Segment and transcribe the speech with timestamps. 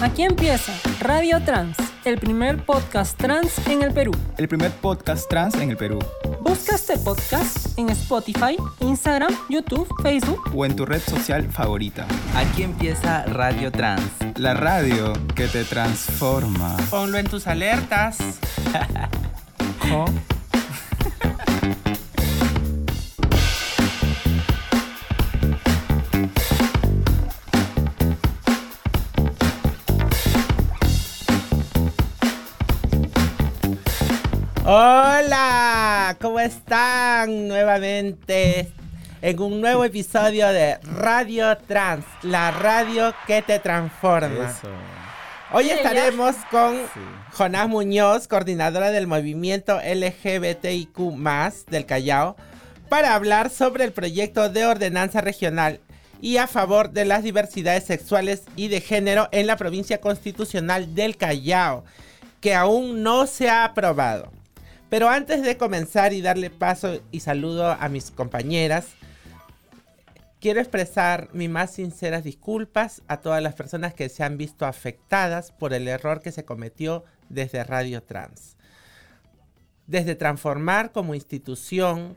[0.00, 4.12] Aquí empieza Radio Trans, el primer podcast trans en el Perú.
[4.36, 5.98] El primer podcast trans en el Perú.
[6.40, 12.06] Busca este podcast en Spotify, Instagram, YouTube, Facebook o en tu red social favorita.
[12.36, 14.08] Aquí empieza Radio Trans.
[14.36, 16.76] La radio que te transforma.
[16.90, 18.18] Ponlo en tus alertas.
[34.70, 37.48] Hola, ¿cómo están?
[37.48, 38.70] Nuevamente
[39.22, 44.54] en un nuevo episodio de Radio Trans, la radio que te transforma.
[45.54, 46.76] Hoy estaremos con
[47.32, 50.98] Jonás Muñoz, coordinadora del movimiento LGBTIQ
[51.70, 52.36] del Callao,
[52.90, 55.80] para hablar sobre el proyecto de ordenanza regional
[56.20, 61.16] y a favor de las diversidades sexuales y de género en la provincia constitucional del
[61.16, 61.86] Callao,
[62.42, 64.37] que aún no se ha aprobado.
[64.88, 68.86] Pero antes de comenzar y darle paso y saludo a mis compañeras,
[70.40, 75.52] quiero expresar mis más sinceras disculpas a todas las personas que se han visto afectadas
[75.52, 78.56] por el error que se cometió desde Radio Trans.
[79.86, 82.16] Desde transformar como institución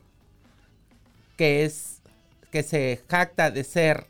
[1.36, 2.02] que es
[2.52, 4.06] que se jacta de ser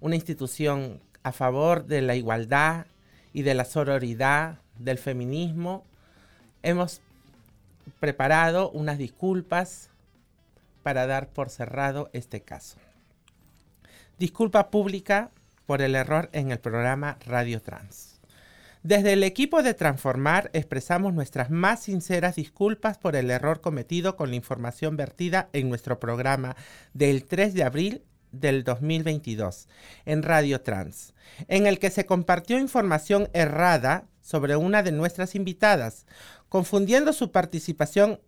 [0.00, 2.86] una institución a favor de la igualdad
[3.32, 5.84] y de la sororidad, del feminismo,
[6.62, 7.02] hemos
[8.00, 9.90] preparado unas disculpas
[10.82, 12.78] para dar por cerrado este caso.
[14.18, 15.30] Disculpa pública
[15.66, 18.20] por el error en el programa Radio Trans.
[18.82, 24.30] Desde el equipo de Transformar expresamos nuestras más sinceras disculpas por el error cometido con
[24.30, 26.56] la información vertida en nuestro programa
[26.92, 29.68] del 3 de abril del 2022
[30.04, 31.14] en Radio Trans,
[31.46, 36.06] en el que se compartió información errada sobre una de nuestras invitadas,
[36.52, 38.20] confundiendo su participación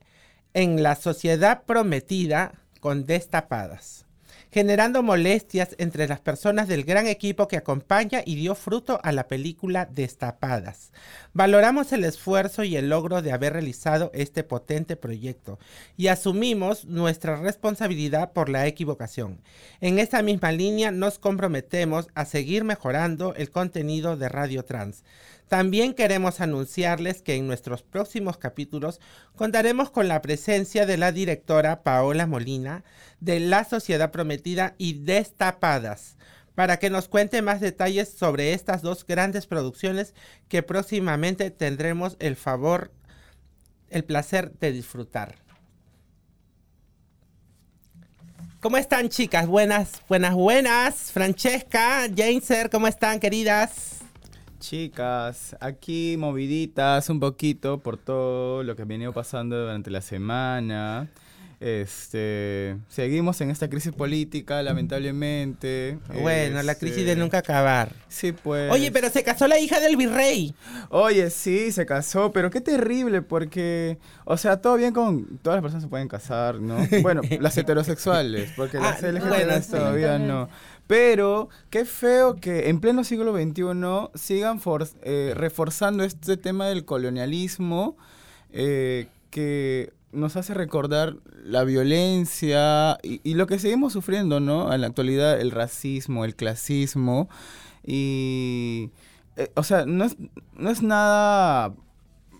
[0.55, 4.07] en la sociedad prometida con destapadas,
[4.51, 9.29] generando molestias entre las personas del gran equipo que acompaña y dio fruto a la
[9.29, 10.91] película Destapadas.
[11.35, 15.59] Valoramos el esfuerzo y el logro de haber realizado este potente proyecto
[15.99, 19.43] y asumimos nuestra responsabilidad por la equivocación.
[19.83, 25.05] En esta misma línea nos comprometemos a seguir mejorando el contenido de Radio Trans
[25.49, 29.01] también queremos anunciarles que en nuestros próximos capítulos
[29.37, 32.85] contaremos con la presencia de la directora Paola Molina
[33.21, 36.17] de La Sociedad Prometida y Destapadas
[36.55, 40.15] para que nos cuente más detalles sobre estas dos grandes producciones
[40.49, 42.93] que próximamente tendremos el favor,
[43.91, 45.37] el placer de disfrutar.
[48.61, 49.47] ¿Cómo están chicas?
[49.47, 51.13] Buenas, buenas, buenas.
[51.13, 54.04] Francesca, Janeser, ¿cómo están queridas?
[54.59, 61.09] Chicas, aquí moviditas un poquito por todo lo que ha venido pasando durante la semana.
[61.61, 65.99] Este, seguimos en esta crisis política, lamentablemente.
[66.21, 67.91] Bueno, la crisis de este, nunca acabar.
[68.09, 68.71] Sí, pues.
[68.71, 70.55] Oye, pero se casó la hija del virrey.
[70.91, 75.39] Oye, sí, se casó, pero qué terrible, porque, o sea, todo bien con.
[75.39, 76.77] Todas las personas se pueden casar, ¿no?
[77.03, 80.51] Bueno, las heterosexuales, porque las ah, LGBT todavía no.
[80.87, 84.61] Pero qué feo que en pleno siglo XXI sigan
[85.03, 87.97] eh, reforzando este tema del colonialismo
[88.53, 94.73] eh, que nos hace recordar la violencia y, lo que seguimos sufriendo, ¿no?
[94.73, 97.29] En la actualidad, el racismo, el clasismo.
[97.85, 98.91] Y,
[99.37, 100.17] eh, o sea, no es,
[100.55, 101.75] no es nada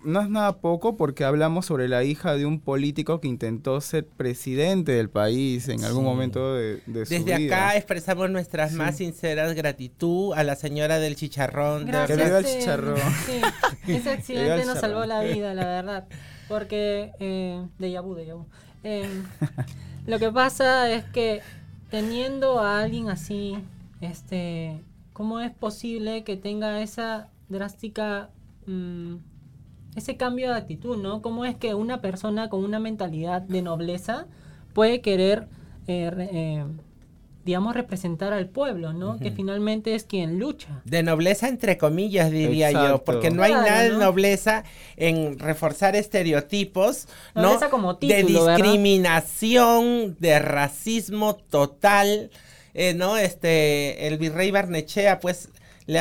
[0.05, 4.05] no es nada poco porque hablamos sobre la hija de un político que intentó ser
[4.05, 9.53] presidente del país en algún momento de, de su Desde acá expresamos nuestras más sinceras
[9.55, 11.85] gratitud a la señora del chicharrón.
[11.85, 12.99] Gracias, que viva el chicharrón.
[13.25, 13.41] Sí,
[13.91, 16.07] ese accidente nos salvó la vida, la verdad.
[16.47, 18.45] Porque, eh, de Yabu, de Yabu.
[18.83, 19.09] Eh,
[20.05, 21.41] lo que pasa es que
[21.89, 23.57] teniendo a alguien así,
[24.01, 24.79] este,
[25.13, 28.29] ¿cómo es posible que tenga esa drástica...
[28.67, 29.15] Mm,
[29.95, 31.21] ese cambio de actitud, ¿no?
[31.21, 34.27] ¿Cómo es que una persona con una mentalidad de nobleza
[34.73, 35.47] puede querer,
[35.87, 36.65] eh, eh,
[37.45, 39.17] digamos, representar al pueblo, ¿no?
[39.19, 40.81] Que finalmente es quien lucha.
[40.83, 44.63] De nobleza entre comillas, diría yo, porque no hay nada de nobleza
[44.97, 47.57] en reforzar estereotipos, ¿no?
[47.69, 52.31] Como de discriminación, de racismo total,
[52.73, 53.15] eh, ¿no?
[53.15, 55.49] Este, el virrey Barnechea, pues
[55.87, 55.99] le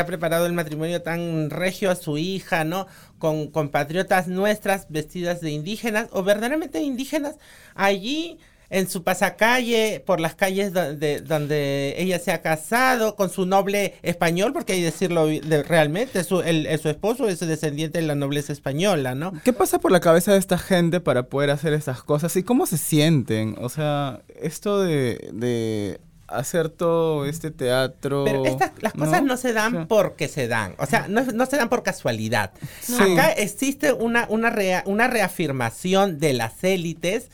[0.00, 2.86] ha, preparado el matrimonio tan regio a su hija, ¿no?
[3.18, 7.36] Con compatriotas nuestras vestidas de indígenas o verdaderamente indígenas
[7.74, 8.38] allí
[8.70, 13.94] en su pasacalle, por las calles donde, donde ella se ha casado con su noble
[14.02, 15.26] español, porque hay que decirlo
[15.68, 19.32] realmente, su, el, su esposo es descendiente de la nobleza española, ¿no?
[19.44, 22.36] ¿Qué pasa por la cabeza de esta gente para poder hacer estas cosas?
[22.36, 23.56] ¿Y cómo se sienten?
[23.60, 28.24] O sea, esto de, hacer todo este teatro.
[28.24, 30.74] Pero estas, las cosas no, se dan porque se dan.
[30.78, 32.52] O sea, no, no se dan por casualidad.
[32.98, 34.54] Acá existe una, una,
[34.86, 37.30] una reafirmación de las élites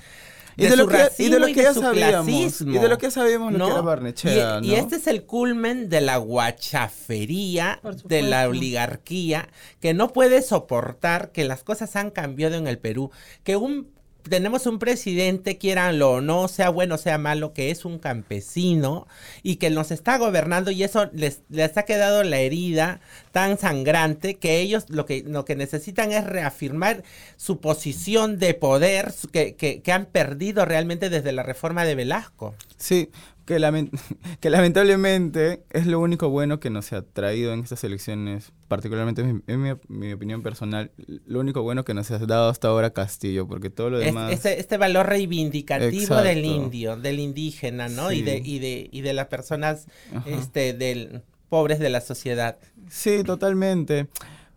[0.56, 3.52] y de, lo que, y de lo que ya sabíamos y de lo que sabíamos
[3.54, 8.48] lo que era Barnechea, y, y, este es el culmen de la guachafería de la
[8.48, 9.48] oligarquía
[9.80, 13.10] que no puede soportar que las cosas han cambiado en el Perú
[13.44, 13.88] que un
[14.28, 19.06] tenemos un presidente, quieranlo o no, sea bueno o sea malo, que es un campesino
[19.42, 23.00] y que nos está gobernando y eso les, les ha quedado la herida
[23.32, 27.02] tan sangrante que ellos lo que, lo que necesitan es reafirmar
[27.36, 32.54] su posición de poder que, que, que han perdido realmente desde la reforma de Velasco.
[32.76, 33.10] Sí,
[33.44, 33.58] que,
[34.40, 39.78] que, lamentablemente es lo único bueno que nos ha traído en estas elecciones, particularmente en
[39.88, 40.90] mi, opinión personal,
[41.26, 44.32] lo único bueno que nos ha dado hasta ahora Castillo, porque todo lo demás...
[44.32, 48.12] Este, este valor reivindicativo del indio, del indígena, ¿no?
[48.12, 49.86] Y, de, y, de, y de las personas
[50.26, 52.58] este, del, pobres de la sociedad.
[52.88, 54.08] Sí, totalmente.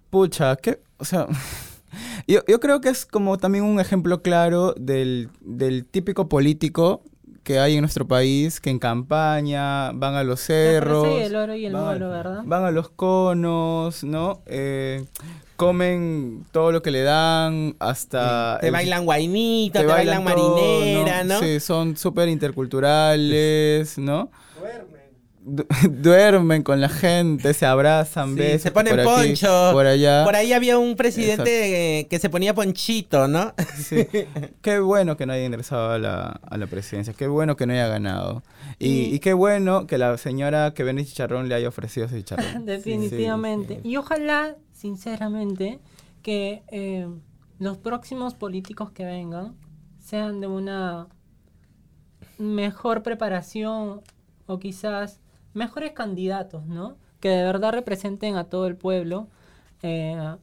[0.09, 1.27] Pucha, que, o sea...
[2.27, 7.03] Yo, yo creo que es como también un ejemplo claro del, del típico político
[7.45, 11.07] que hay en nuestro país que en campaña van a los cerros.
[11.07, 12.41] el oro y el van, ¿verdad?
[12.43, 14.41] Van a los conos, ¿no?
[14.47, 15.05] Eh,
[15.55, 18.57] comen todo lo que le dan hasta...
[18.59, 21.39] te bailan guainito, te, bailan, marinera, ¿no?
[21.39, 24.31] Sí, son súper interculturales, ¿no?
[24.59, 24.94] duermen
[26.63, 29.69] con la gente, se abrazan, Se ponen poncho.
[29.73, 30.23] por allá.
[30.23, 33.53] Por ahí había un presidente que se ponía ponchito, ¿no?
[33.77, 34.07] Sí.
[34.61, 37.73] qué bueno que no haya ingresado a la, a la presidencia, qué bueno que no
[37.73, 38.43] haya ganado.
[38.79, 42.65] Y, qué bueno que la señora que vende chicharrón le haya ofrecido ese chicharrón.
[42.65, 43.81] Definitivamente.
[43.83, 45.79] y ojalá, sinceramente,
[46.23, 47.07] que eh,
[47.59, 49.55] los próximos políticos que vengan
[49.99, 51.07] sean de una
[52.37, 54.01] mejor preparación
[54.47, 55.21] o quizás
[55.55, 56.97] mejores candidatos, ¿no?
[57.19, 59.27] Que de verdad representen a todo el pueblo,
[59.81, 60.35] eh,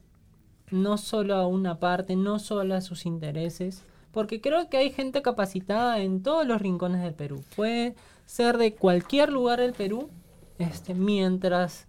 [0.71, 5.21] no solo a una parte, no solo a sus intereses, porque creo que hay gente
[5.21, 7.43] capacitada en todos los rincones del Perú.
[7.55, 7.95] Puede
[8.25, 10.09] ser de cualquier lugar del Perú,
[10.59, 11.87] este, mientras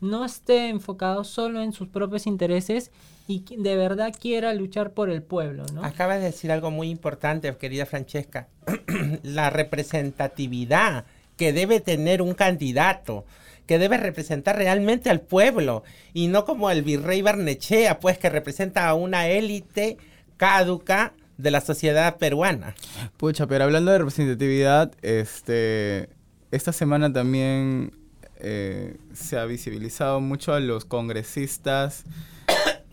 [0.00, 2.90] no esté enfocado solo en sus propios intereses
[3.28, 5.84] y de verdad quiera luchar por el pueblo, ¿no?
[5.84, 8.48] Acabas de decir algo muy importante, querida Francesca,
[9.22, 11.04] la representatividad
[11.40, 13.24] que debe tener un candidato
[13.66, 18.86] que debe representar realmente al pueblo y no como el virrey Barnechea, pues que representa
[18.86, 19.96] a una élite
[20.36, 22.74] caduca de la sociedad peruana.
[23.16, 26.10] Pucha, pero hablando de representatividad, este,
[26.50, 27.92] esta semana también
[28.40, 32.04] eh, se ha visibilizado mucho a los congresistas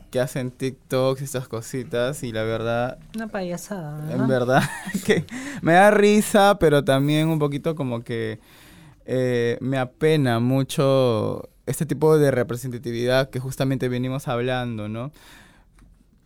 [0.10, 2.98] que hacen TikToks y estas cositas y la verdad...
[3.16, 4.14] Una payasada.
[4.14, 4.64] En verdad
[5.06, 5.26] que
[5.62, 8.40] me da risa, pero también un poquito como que
[9.06, 15.12] eh, me apena mucho este tipo de representatividad que justamente venimos hablando, ¿no?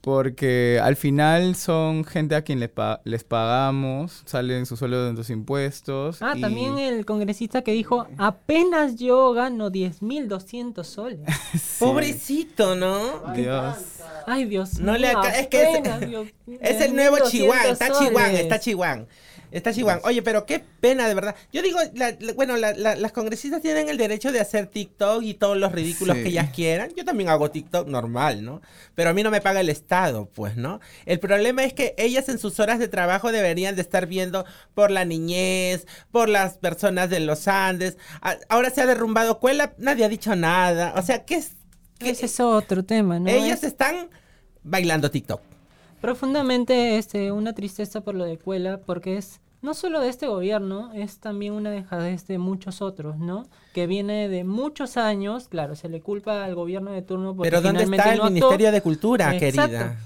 [0.02, 2.72] Porque al final son gente a quien les,
[3.04, 6.22] les pagamos, salen su sueldo de los impuestos.
[6.22, 11.20] Ah, también el congresista que dijo, apenas yo gano 10.200 soles.
[11.80, 13.32] Pobrecito, ¿no?
[13.36, 13.78] Dios.
[14.26, 15.82] Ay, Dios no Le es que
[16.62, 19.06] es, el nuevo Chihuahua, está Chihuahua, está Chihuahua.
[19.52, 20.02] Está Chihuahua.
[20.08, 21.36] Oye, pero qué pena, de verdad.
[21.52, 21.78] Yo digo,
[22.36, 26.52] bueno, las congresistas tienen el derecho de hacer TikTok y todos los ridículos que ellas
[26.52, 26.92] quieran.
[26.96, 28.62] Yo también hago TikTok normal, ¿no?
[28.96, 30.80] Pero a mí no me paga el Estado, pues, ¿no?
[31.06, 34.90] El problema es que ellas en sus horas de trabajo deberían de estar viendo por
[34.90, 37.98] la niñez, por las personas de los Andes.
[38.50, 40.94] Ahora se ha derrumbado Cuela, nadie ha dicho nada.
[40.96, 41.52] O sea, ¿qué es?
[42.00, 43.30] Ese es otro tema, ¿no?
[43.30, 44.10] Ellas están
[44.64, 45.51] bailando TikTok.
[46.02, 50.92] Profundamente este, una tristeza por lo de Cuela, porque es no solo de este gobierno,
[50.94, 53.46] es también una dejadez de muchos otros, ¿no?
[53.74, 57.62] Que viene de muchos años, claro, se le culpa al gobierno de turno porque Pero
[57.62, 59.98] ¿dónde está el Ministerio de Cultura, querida?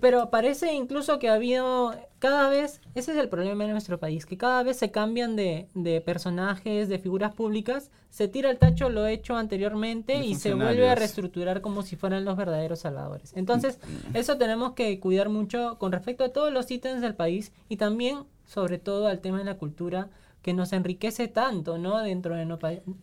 [0.00, 4.24] Pero parece incluso que ha habido cada vez, ese es el problema en nuestro país,
[4.24, 8.88] que cada vez se cambian de, de personajes, de figuras públicas, se tira el tacho
[8.88, 13.32] lo hecho anteriormente y se vuelve a reestructurar como si fueran los verdaderos salvadores.
[13.36, 13.78] Entonces,
[14.12, 14.16] mm.
[14.16, 18.24] eso tenemos que cuidar mucho con respecto a todos los ítems del país y también,
[18.46, 20.08] sobre todo, al tema de la cultura
[20.42, 21.98] que nos enriquece tanto, ¿no?
[21.98, 22.46] Dentro de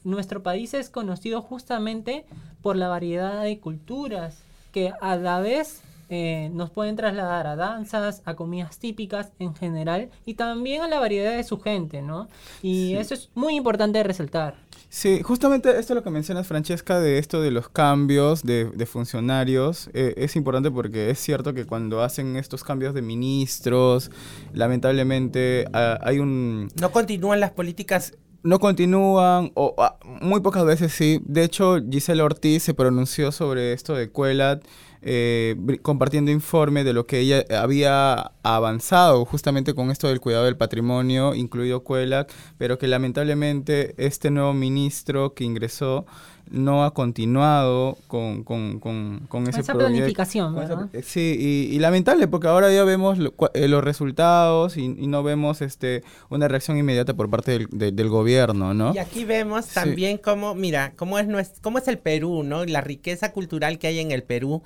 [0.03, 2.25] nuestro país es conocido justamente
[2.61, 5.81] por la variedad de culturas que a la vez
[6.13, 10.99] eh, nos pueden trasladar a danzas, a comidas típicas en general y también a la
[10.99, 12.27] variedad de su gente, ¿no?
[12.61, 14.55] Y eso es muy importante resaltar.
[14.89, 19.89] Sí, justamente esto es lo que mencionas, Francesca, de esto de los cambios de, funcionarios.
[19.93, 24.11] Eh, es importante porque es cierto que cuando hacen estos cambios de ministros,
[24.51, 26.69] lamentablemente ah, hay un...
[26.75, 31.21] No continúan las políticas no continúan, o ah, muy pocas veces sí.
[31.25, 34.63] De hecho, Gisela Ortiz se pronunció sobre esto de Cuelat
[35.01, 40.57] eh, compartiendo informe de lo que ella había avanzado justamente con esto del cuidado del
[40.57, 46.05] patrimonio, incluido CUELAC, pero que lamentablemente este nuevo ministro que ingresó
[46.49, 50.55] no ha continuado con, con, con, con ese esa planificación.
[51.03, 53.17] sí, y, lamentable porque ahora ya vemos
[53.53, 58.73] eh, los resultados y, no vemos este una reacción inmediata por parte del, del, gobierno,
[58.73, 58.93] ¿no?
[58.93, 61.27] Y aquí vemos también cómo, mira, cómo es,
[61.61, 62.65] cómo es el Perú, ¿no?
[62.65, 64.63] La riqueza cultural que hay en el Perú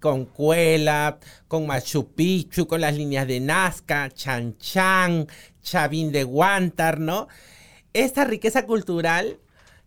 [0.00, 5.26] con Cuela, con Machu Picchu, con las líneas de Nazca, Chan Chan,
[5.62, 7.28] Chavín de Guantar, ¿no?
[7.92, 9.38] Esta riqueza cultural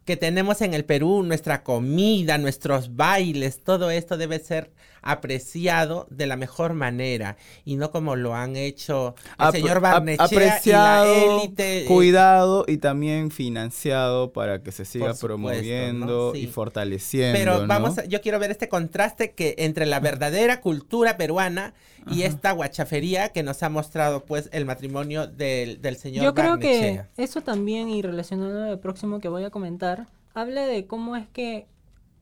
[0.06, 4.72] que tenemos en el Perú, nuestra comida, nuestros bailes, todo esto debe ser
[5.04, 11.06] apreciado de la mejor manera y no como lo han hecho el señor Barnechea apreciado,
[11.06, 11.84] y la élite.
[11.84, 17.38] Eh, cuidado y también financiado para que se siga promoviendo y fortaleciendo.
[17.38, 21.74] Pero vamos, yo quiero ver este contraste que entre la verdadera cultura peruana
[22.12, 26.60] y esta guachafería que nos ha mostrado pues el matrimonio del, del señor Yo creo
[26.60, 31.28] que eso también y relacionado al próximo que voy a comentar, habla de cómo es
[31.30, 31.68] que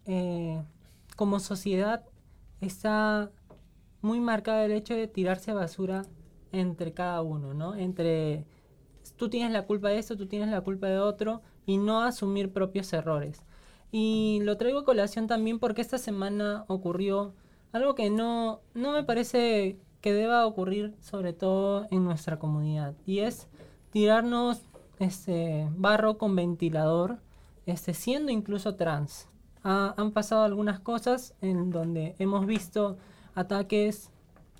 [0.05, 0.61] eh,
[1.15, 2.03] como sociedad
[2.61, 3.31] está
[4.01, 6.03] muy marcado el hecho de tirarse basura
[6.51, 7.75] entre cada uno, ¿no?
[7.75, 8.45] Entre
[9.17, 12.51] tú tienes la culpa de esto, tú tienes la culpa de otro y no asumir
[12.51, 13.43] propios errores.
[13.91, 17.33] Y lo traigo a colación también porque esta semana ocurrió
[17.71, 23.19] algo que no, no me parece que deba ocurrir sobre todo en nuestra comunidad y
[23.19, 23.47] es
[23.91, 24.61] tirarnos
[24.99, 27.19] este barro con ventilador
[27.65, 29.27] este siendo incluso trans
[29.63, 32.97] han pasado algunas cosas en donde hemos visto
[33.35, 34.09] ataques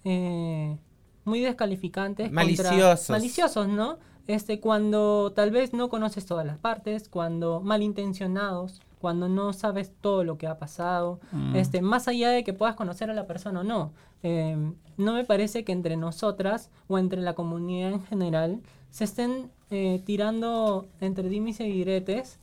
[0.04, 0.78] eh,
[1.26, 7.62] muy descalificantes maliciosos maliciosos no este cuando tal vez no conoces todas las partes cuando
[7.62, 11.56] malintencionados cuando no sabes todo lo que ha pasado, mm.
[11.56, 13.92] este, más allá de que puedas conocer a la persona o no.
[14.22, 14.56] Eh,
[14.96, 20.02] no me parece que entre nosotras o entre la comunidad en general se estén eh,
[20.06, 22.38] tirando entre dimes y diretes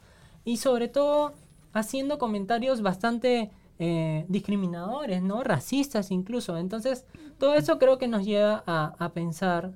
[0.45, 1.35] y sobre todo
[1.78, 5.42] haciendo comentarios bastante eh, discriminadores, ¿no?
[5.44, 6.58] Racistas incluso.
[6.58, 7.04] Entonces,
[7.38, 9.73] todo eso creo que nos lleva a, pensar,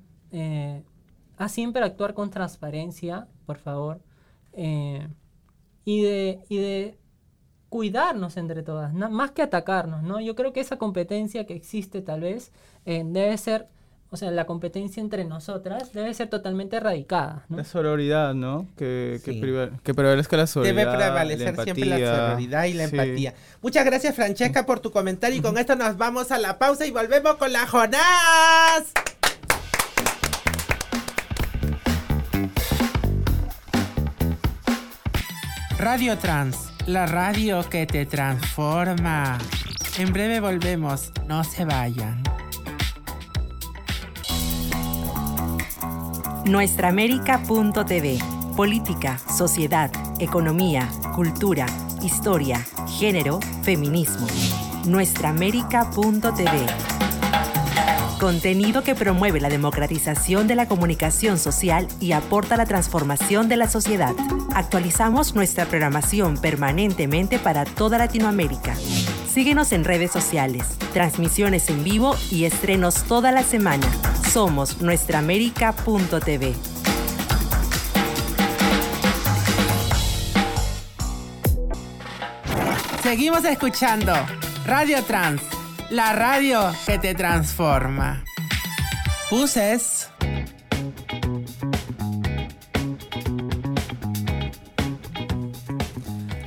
[1.38, 4.00] a siempre actuar con transparencia, por favor
[5.84, 6.98] y de, y de
[7.68, 10.20] cuidarnos entre todas, más que atacarnos, ¿no?
[10.20, 12.52] Yo creo que esa competencia que existe tal vez
[12.84, 13.68] eh, debe ser,
[14.12, 17.46] o sea, la competencia entre nosotras debe ser totalmente erradicada.
[17.48, 18.68] La sororidad, ¿no?
[18.76, 20.76] Que, que, prevalezca la sororidad.
[20.76, 23.34] Debe prevalecer siempre la sororidad y la empatía.
[23.62, 26.90] Muchas gracias, Francesca, por tu comentario y con esto nos vamos a la pausa y
[26.90, 28.92] volvemos con la Jonás.
[35.78, 39.38] Radio Trans, la radio que te transforma.
[39.96, 42.22] En breve volvemos, no se vayan.
[46.44, 48.18] Nuestraamérica.tv
[48.56, 51.66] Política, sociedad, economía, cultura,
[52.02, 52.66] historia,
[52.98, 54.26] género, feminismo.
[54.84, 56.66] Nuestraamérica.tv
[58.18, 63.68] Contenido que promueve la democratización de la comunicación social y aporta la transformación de la
[63.68, 64.14] sociedad.
[64.52, 68.74] Actualizamos nuestra programación permanentemente para toda Latinoamérica.
[69.32, 73.86] Síguenos en redes sociales, transmisiones en vivo y estrenos toda la semana.
[74.32, 76.54] Somos nuestraamérica.tv.
[83.02, 84.14] Seguimos escuchando
[84.64, 85.42] Radio Trans
[85.90, 88.24] la radio que te transforma.
[89.28, 90.08] Puses.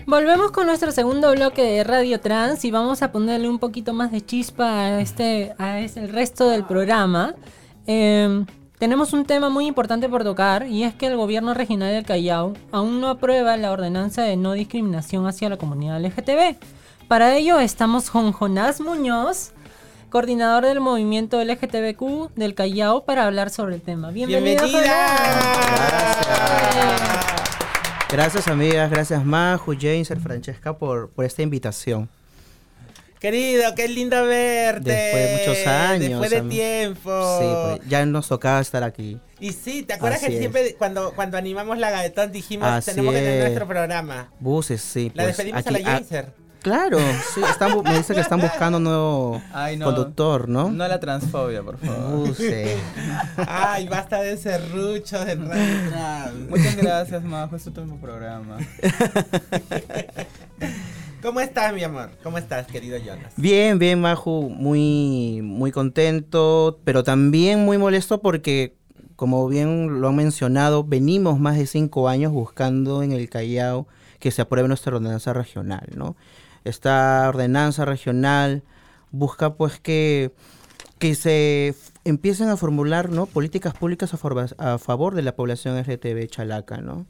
[0.07, 4.11] Volvemos con nuestro segundo bloque de Radio Trans y vamos a ponerle un poquito más
[4.11, 7.35] de chispa a este, a este el resto del programa.
[7.87, 8.45] Em,
[8.79, 12.53] tenemos un tema muy importante por tocar y es que el gobierno regional del Callao
[12.71, 16.57] aún no aprueba la ordenanza de no discriminación hacia la comunidad LGTB.
[17.07, 19.51] Para ello estamos con Jonás Muñoz,
[20.09, 24.09] coordinador del movimiento LGTBQ del Callao, para hablar sobre el tema.
[24.11, 24.65] Bienvenida.
[24.67, 24.85] Gracias.
[28.11, 32.07] Gracias amigas, gracias Maju, James, Francesca por, por esta invitación.
[33.19, 34.91] Querido, qué lindo verte.
[34.91, 36.21] Después de muchos años.
[36.21, 37.39] Después de tiempo.
[37.39, 39.19] Sí, pues, ya nos tocaba estar aquí.
[39.39, 43.41] Y sí, ¿te acuerdas que siempre cuando, cuando animamos la gavetón dijimos tenemos que tener
[43.41, 44.29] nuestro programa?
[44.39, 45.11] Buses, sí.
[45.13, 46.45] La pues, despedimos a la Jaser.
[46.65, 46.97] Claro,
[47.31, 47.41] sí,
[47.83, 49.41] me dice que están buscando un nuevo
[49.83, 50.71] conductor, ¿no?
[50.71, 52.27] No la transfobia, por favor.
[52.27, 52.75] Buse.
[53.47, 58.57] Ay, basta de serrucho de Radio Muchas gracias, Majo, es tu programa.
[61.25, 62.11] ¿Cómo estás, mi amor?
[62.21, 63.33] ¿Cómo estás, querido Jonas?
[63.35, 64.47] Bien, bien, Maju.
[64.51, 68.75] Muy, muy contento, pero también muy molesto porque,
[69.15, 73.87] como bien lo han mencionado, venimos más de cinco años buscando en el Callao
[74.19, 76.15] que se apruebe nuestra ordenanza regional, ¿no?
[76.63, 78.61] Esta ordenanza regional
[79.09, 80.31] busca, pues, que,
[80.99, 83.25] que se empiecen a formular, ¿no?
[83.25, 87.07] Políticas públicas a, favor de la población LGTB chalaca, ¿no?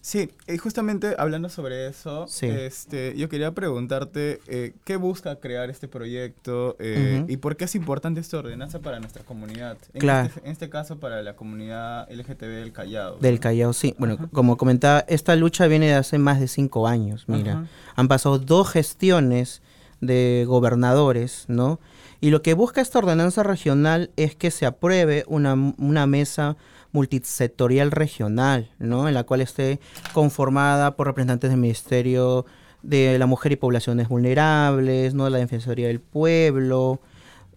[0.00, 5.88] Sí, y justamente hablando sobre eso, este, yo quería preguntarte eh, qué busca crear este
[5.88, 9.76] proyecto eh, y por qué es importante esta ordenanza para nuestra comunidad.
[9.92, 10.28] En, claro.
[10.28, 13.16] este, en este caso, para la comunidad LGTB del Callao.
[13.18, 13.94] Del Callao, sí.
[13.98, 17.24] Bueno, como comentaba, esta lucha viene de hace más de cinco años.
[17.26, 19.62] Mira, han pasado dos gestiones
[20.00, 21.78] de gobernadores, ¿no?
[22.20, 26.56] Y lo que busca esta ordenanza regional es que se apruebe una, una mesa
[26.92, 29.08] multisectorial regional, ¿no?
[29.08, 29.80] En la cual esté
[30.12, 32.46] conformada por representantes del Ministerio
[32.82, 35.28] de la Mujer y Poblaciones Vulnerables, ¿no?
[35.30, 37.00] La Defensoría del Pueblo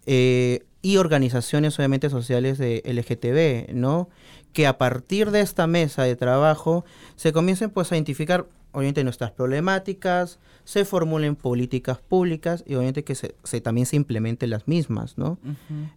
[0.05, 4.09] eh, y organizaciones obviamente sociales de LGTB, ¿no?
[4.51, 6.85] Que a partir de esta mesa de trabajo
[7.15, 13.15] se comiencen pues a identificar obviamente nuestras problemáticas, se formulen políticas públicas y obviamente que
[13.15, 15.37] se, también se implementen las mismas, ¿no?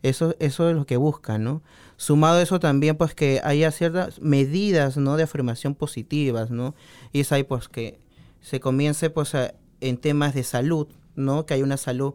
[0.03, 1.63] eso, eso es lo que buscan, ¿no?
[1.97, 5.17] Sumado a eso también, pues que haya ciertas medidas, ¿no?
[5.17, 6.75] De afirmación positivas, ¿no?
[7.13, 7.99] Y es ahí, pues, que
[8.43, 9.33] se comience, pues,
[9.81, 11.47] en temas de salud, ¿no?
[11.47, 12.15] Que hay una salud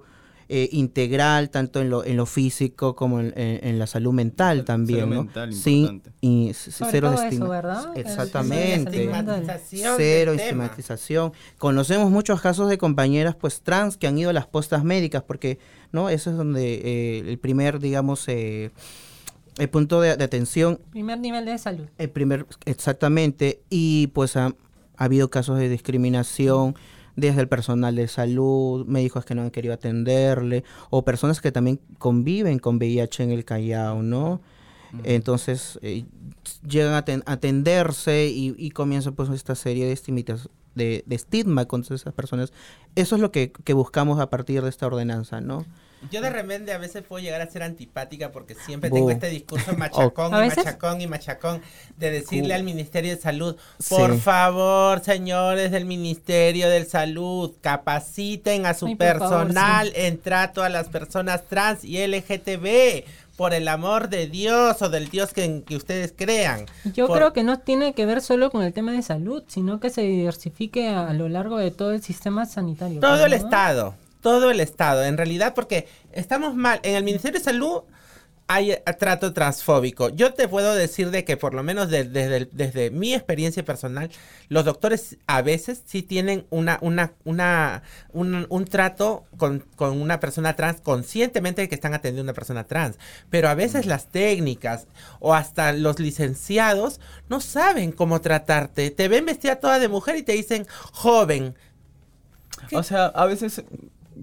[0.54, 5.16] eh, integral, tanto en lo, en lo físico como en, la salud mental también, salud
[5.16, 5.24] ¿no?
[5.24, 7.94] Mental, sí, y cero eso, ¿verdad?
[7.96, 9.10] Exactamente.
[9.96, 11.32] Cero estigmatización.
[11.58, 15.58] Conocemos muchos casos de compañeras pues trans que han ido a las postas médicas porque,
[15.94, 16.10] ¿no?
[16.10, 18.72] Eso es donde eh, el primer, digamos, eh,
[19.58, 20.82] el punto de, atención.
[20.92, 21.86] Primer nivel de salud.
[21.98, 23.62] El primer, exactamente.
[23.70, 24.48] Y pues ha,
[24.98, 26.76] ha habido casos de discriminación
[27.16, 31.80] desde el personal de salud, médicos que no han querido atenderle, o personas que también
[31.98, 34.42] conviven con VIH en el Callao, ¿no?
[35.04, 36.04] Entonces eh,
[36.68, 40.36] llegan a atenderse y, y, comienza pues esta serie de,
[40.76, 42.52] de, de estigma contra esas personas.
[42.96, 45.66] Eso es lo que, que buscamos a partir de esta ordenanza, ¿no?
[46.10, 49.74] Yo de repente a veces puedo llegar a ser antipática porque siempre tengo este discurso
[49.78, 51.62] machacón y machacón y machacón
[51.98, 53.56] de decirle al Ministerio de Salud,
[53.90, 60.90] por favor, señores del Ministerio de Salud, capaciten a su personal en trato a las
[60.90, 63.06] personas trans y LGTB
[63.38, 66.66] por el amor de Dios o del Dios que, que ustedes crean.
[66.94, 69.90] Yo creo que no tiene que ver solo con el tema de salud, sino que
[69.90, 73.00] se diversifique a, lo largo de todo el sistema sanitario.
[73.00, 76.80] Todo el Estado todo el Estado, en realidad, porque estamos mal.
[76.84, 77.84] En el Ministerio de Salud
[78.54, 80.10] hay trato transfóbico.
[80.10, 84.12] Yo te puedo decir de que por lo menos desde, desde mi experiencia personal,
[84.50, 90.58] los doctores a veces sí tienen una, una, una, un, trato con, con, una persona
[90.58, 92.98] trans conscientemente de que están atendiendo a una persona trans.
[93.30, 94.88] Pero a veces las técnicas
[95.22, 98.92] o hasta los licenciados no saben cómo tratarte.
[98.92, 101.56] Te ven vestida toda de mujer y te dicen joven.
[102.74, 103.64] O sea, a veces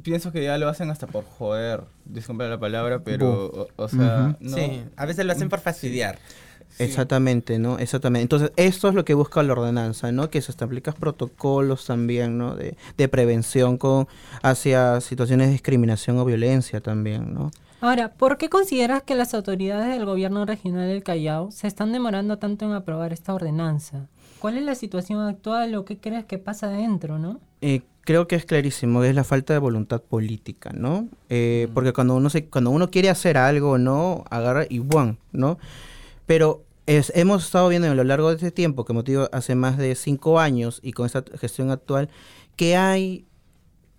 [0.03, 4.85] pienso que ya lo hacen hasta por joder, disculpa la palabra, pero, o, sea, Sí,
[4.97, 6.19] a veces lo hacen por fastidiar.
[6.79, 7.79] Exactamente, ¿no?
[7.79, 8.23] Exactamente.
[8.23, 10.31] Entonces, esto es lo que busca la ordenanza, ¿no?
[10.31, 12.55] Que se establezcan protocolos también, ¿no?
[12.55, 14.07] De, de prevención con,
[14.43, 17.51] hacia situaciones de discriminación o violencia también, ¿no?
[17.81, 22.39] Ahora, ¿por qué consideras que las autoridades del gobierno regional del Callao se están demorando
[22.39, 24.09] tanto en aprobar esta ordenanza?
[24.41, 27.41] ¿Cuál es la situación actual o qué crees que pasa adentro, no?
[27.61, 31.11] Eh, creo que es clarísimo, es la falta de voluntad política, ¿no?
[31.29, 34.25] Eh, porque cuando uno se, cuando uno quiere hacer algo, ¿no?
[34.31, 35.19] Agarra y ¡buan!
[35.31, 35.59] ¿no?
[36.25, 39.77] Pero es, hemos estado viendo a lo largo de este tiempo, que motivo hace más
[39.77, 42.09] de cinco años y con esta gestión actual,
[42.57, 43.27] que hay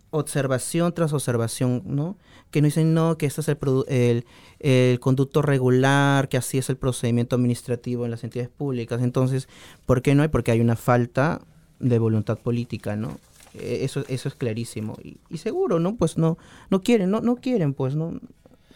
[0.10, 2.18] observación tras observación, ¿no?
[2.50, 4.26] Que no dicen, no, que este es el, el,
[4.58, 9.04] el, conducto regular, que así es el procedimiento administrativo en las entidades públicas.
[9.04, 9.48] Entonces,
[9.86, 10.30] ¿por qué no hay?
[10.30, 11.42] Porque hay una falta
[11.80, 13.20] de voluntad política, ¿no?
[13.54, 14.98] Eh, eso, eso es clarísimo.
[15.04, 15.96] Y, seguro, ¿no?
[15.96, 16.38] Pues no,
[16.70, 18.20] no quieren, no, no quieren, pues, ¿no?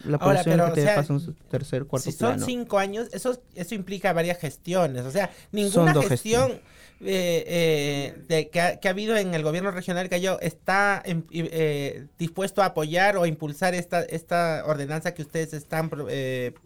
[0.04, 4.12] la población Ahora, pero, pasa un tercer, cuarto si son cinco años, eso, eso implica
[4.12, 5.04] varias gestiones.
[5.06, 6.60] O sea, ninguna gestión
[7.00, 12.66] eh, eh, de, que, ha, habido en el gobierno regional Callao está eh, dispuesto a
[12.66, 15.90] apoyar o impulsar esta, esta ordenanza que ustedes están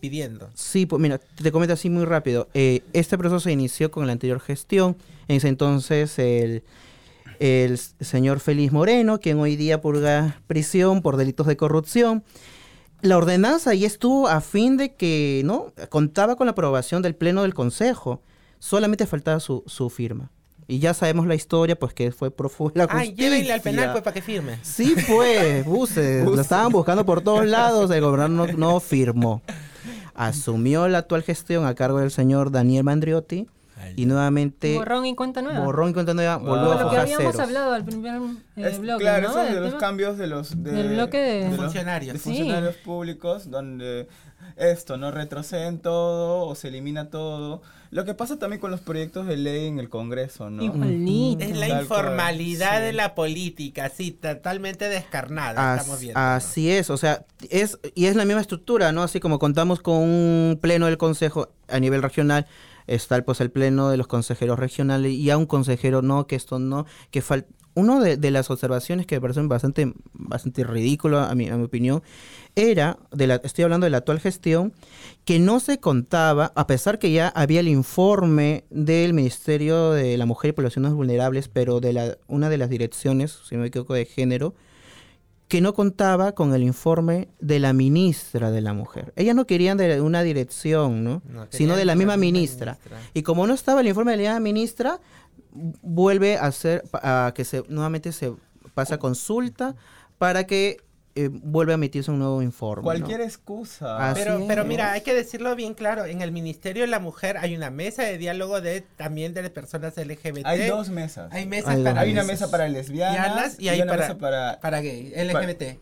[0.00, 0.50] pidiendo?
[0.54, 2.48] Sí, pues mira, te comento así muy rápido.
[2.54, 4.96] este proceso se inició con la anterior gestión.
[5.28, 6.62] En ese entonces el,
[7.38, 12.24] el señor Félix Moreno, quien hoy día purga prisión por delitos de corrupción.
[13.00, 15.72] La ordenanza ahí estuvo a fin de que, ¿no?
[15.88, 18.22] Contaba con la aprobación del Pleno del Consejo
[18.58, 20.30] solamente faltaba su, su firma.
[20.66, 23.10] Y ya sabemos la historia, pues que fue prófugo la justicia.
[23.10, 24.58] Ah, llévenle al penal pues para que firme.
[24.62, 26.24] Sí, pues, buses.
[26.26, 29.40] Lo estaban buscando por todos lados, el gobernador no, firmó.
[30.14, 33.46] Asumió la actual gestión a cargo del señor Daniel Mandriotti.
[33.96, 34.76] Y nuevamente.
[34.76, 35.60] Borrón y cuenta nueva.
[35.60, 36.36] Borrón y cuenta nueva.
[36.36, 38.20] Volvió a lo que habíamos hablado al primer
[38.56, 39.02] eh, bloque.
[39.02, 39.44] Claro, ¿no?
[39.44, 40.62] de los cambios de los.
[40.62, 42.14] del bloque de, funcionarios.
[42.14, 44.08] De funcionarios públicos, donde
[44.56, 45.10] esto, ¿no?
[45.10, 47.62] Retroceden todo o se elimina todo.
[47.90, 50.62] Lo que pasa también con los proyectos de ley en el Congreso, ¿no?
[50.62, 56.20] Es la informalidad de la política, sí, totalmente descarnada, estamos viendo.
[56.20, 59.02] Así es, o sea, es y es la misma estructura, ¿no?
[59.02, 62.46] Así como contamos con un pleno del Consejo a nivel regional,
[62.88, 66.58] está pues el pleno de los consejeros regionales y a un consejero no, que esto
[66.58, 67.48] no, que falta
[67.78, 72.02] una de, las observaciones que me parecen bastante, bastante ridículo, a mi, a mi opinión,
[72.56, 74.72] era, de la, estoy hablando de la actual gestión,
[75.24, 80.26] que no se contaba, a pesar que ya había el informe del Ministerio de la
[80.26, 83.94] Mujer y Poblaciones Vulnerables, pero de la, una de las direcciones, si no me equivoco,
[83.94, 84.54] de género,
[85.48, 89.14] que no contaba con el informe de la ministra de la mujer.
[89.16, 91.22] Ellas no querían de una dirección, ¿no?
[91.48, 92.78] sino de la misma ministra.
[93.14, 95.00] Y como no estaba el informe de la ministra,
[95.52, 98.34] vuelve a hacer a que se nuevamente se
[98.74, 99.74] pasa consulta
[100.18, 100.78] para que
[101.18, 102.84] eh, vuelve a emitirse un nuevo informe.
[102.84, 104.12] Cualquier excusa.
[104.14, 107.56] pero, pero mira, hay que decirlo bien claro, en el Ministerio de la Mujer hay
[107.56, 110.46] una mesa de diálogo de también de personas LGBT.
[110.46, 111.32] Hay dos mesas.
[111.32, 114.80] Hay mesas para hay una mesa para lesbianas y, hay una para, mesa para para
[114.80, 115.80] gay, LGBT.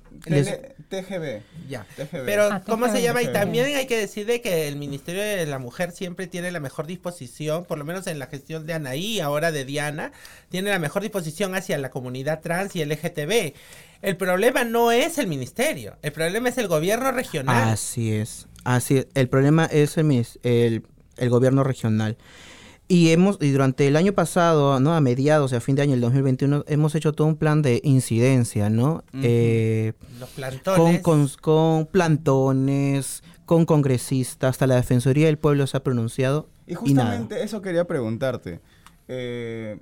[0.88, 1.42] TGB.
[1.68, 1.86] Ya.
[2.10, 3.22] Pero ah, ¿cómo se llama?
[3.22, 6.60] Y también hay que decir de que el Ministerio de la Mujer siempre tiene la
[6.60, 10.12] mejor disposición, por lo menos en la gestión de Anaí, ahora de Diana,
[10.48, 13.54] tiene la mejor disposición hacia la comunidad trans y LGTB.
[14.02, 17.68] El problema no es el ministerio, el problema es el gobierno regional.
[17.70, 19.06] Así es, así es.
[19.14, 22.16] El problema es el, el, gobierno regional.
[22.88, 24.94] Y hemos y durante el año pasado, ¿no?
[24.94, 28.70] A mediados, a fin de año, el 2021, hemos hecho todo un plan de incidencia,
[28.70, 29.02] ¿no?
[29.22, 31.00] Eh, Los plantones.
[31.00, 36.48] Con, con, plantones, con congresistas, hasta la Defensoría del Pueblo se ha pronunciado.
[36.66, 38.60] Y justamente eso quería preguntarte.
[39.08, 39.78] Eh,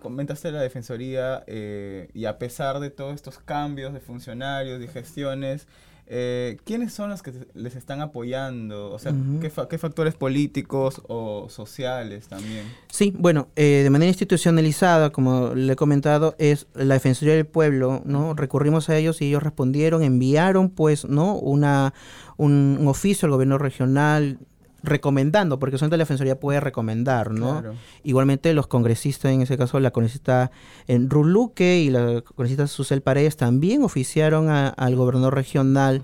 [0.00, 5.66] comentaste la Defensoría eh, y a pesar de todos estos cambios de funcionarios, y gestiones,
[6.06, 8.92] eh, ¿quiénes son los que les están apoyando?
[8.92, 12.66] O sea, ¿qué, factores políticos o sociales también?
[12.88, 18.02] Sí, bueno, eh, de manera institucionalizada, como le he comentado, es la Defensoría del Pueblo,
[18.04, 18.34] ¿no?
[18.34, 21.36] Recurrimos a ellos y ellos respondieron, enviaron pues, ¿no?
[21.36, 21.94] Una,
[22.36, 24.38] un oficio al gobierno regional
[24.82, 27.62] recomendando, porque solamente la Defensoría puede recomendar, ¿no?
[28.02, 30.50] Igualmente los congresistas, en ese caso la congresista
[30.88, 36.02] en Ruluque y la congresista Susel Paredes también oficiaron al gobernador regional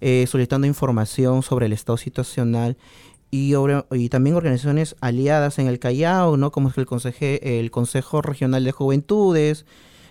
[0.00, 2.76] eh, solicitando información sobre el estado situacional
[3.30, 3.54] y,
[3.92, 6.50] y, también organizaciones aliadas en el Callao, ¿no?
[6.50, 9.66] Como es el, conseje, el Consejo Regional de Juventudes,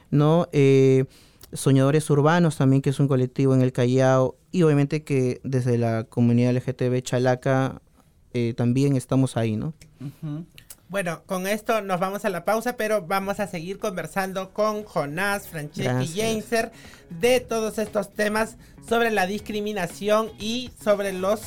[0.10, 0.48] ¿no?
[0.52, 1.06] Eh,
[1.52, 6.06] Soñadores Urbanos también, que es un colectivo en el Callao, y obviamente que desde la
[6.06, 7.82] comunidad LGTB Chalaca
[8.34, 9.74] eh, también estamos ahí, ¿no?
[10.90, 15.48] Bueno, con esto nos vamos a la pausa, pero vamos a seguir conversando con Jonás,
[15.48, 16.72] Franceschi y Jameser
[17.10, 21.42] de todos estos temas sobre la discriminación y sobre los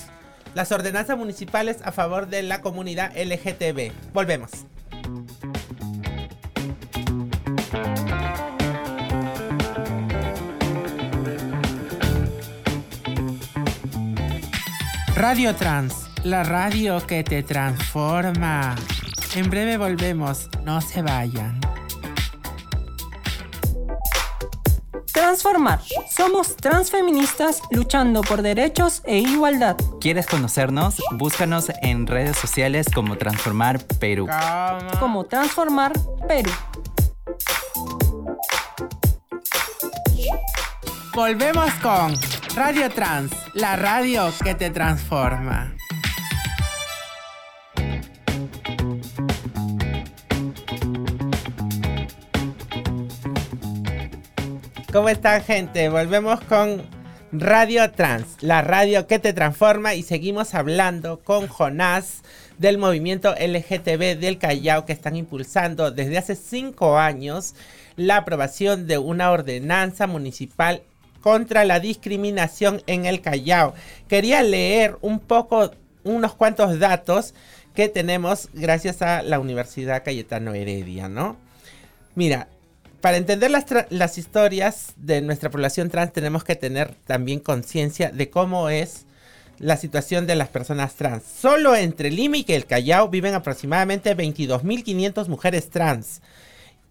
[0.54, 3.90] las ordenanzas municipales a favor de la comunidad LGTB.
[4.12, 4.50] Volvemos.
[15.14, 18.74] Radio Trans la radio que te transforma.
[19.34, 21.60] En breve volvemos, no se vayan.
[25.12, 25.80] Transformar.
[26.10, 29.76] Somos transfeministas luchando por derechos e igualdad.
[30.00, 31.00] ¿Quieres conocernos?
[31.12, 34.28] Búscanos en redes sociales como Transformar Perú.
[34.98, 35.92] Como Transformar
[36.26, 36.50] Perú.
[41.14, 42.14] Volvemos con
[42.56, 45.74] Radio Trans, la radio que te transforma.
[54.92, 55.88] ¿Cómo están, gente?
[55.88, 56.82] Volvemos con
[57.32, 62.20] Radio Trans, la radio que te transforma y seguimos hablando con Jonás
[62.58, 67.54] del movimiento LGTB del Callao que están impulsando desde hace cinco años
[67.96, 70.82] la aprobación de una ordenanza municipal
[71.22, 73.72] contra la discriminación en el Callao.
[74.08, 75.70] Quería leer un poco,
[76.04, 77.32] unos cuantos datos
[77.74, 81.38] que tenemos gracias a la Universidad Cayetano Heredia, ¿no?
[82.14, 82.48] Mira,
[83.02, 88.30] para entender las, las, historias de nuestra población trans tenemos que tener también conciencia de
[88.30, 89.06] cómo es
[89.58, 91.24] la situación de las personas trans.
[91.24, 96.22] Solo entre Lima y el Callao viven aproximadamente 22.500 mujeres trans.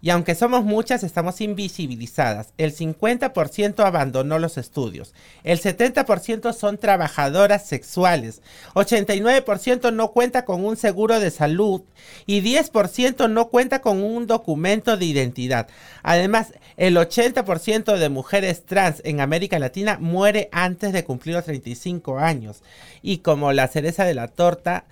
[0.01, 2.53] Y aunque somos muchas, estamos invisibilizadas.
[2.57, 5.13] El 50% abandonó los estudios.
[5.43, 8.41] El 70% son trabajadoras sexuales.
[8.73, 11.83] 89% no cuenta con un seguro de salud.
[12.25, 15.67] Y 10% no cuenta con un documento de identidad.
[16.01, 22.17] Además, el 80% de mujeres trans en América Latina muere antes de cumplir los 35
[22.17, 22.63] años.
[23.03, 24.85] Y como la cereza de la torta,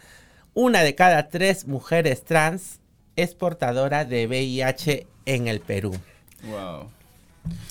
[0.53, 2.78] una de cada tres mujeres trans
[3.21, 5.91] es portadora de VIH en el Perú.
[6.43, 6.89] Wow.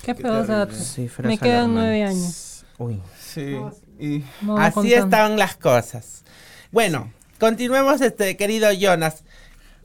[0.02, 2.64] Qué, Qué Me quedan nueve años.
[2.78, 3.00] Uy.
[3.20, 3.56] Sí.
[3.98, 4.24] Y...
[4.56, 6.24] Así están las cosas.
[6.70, 9.24] Bueno, continuemos, este querido Jonas.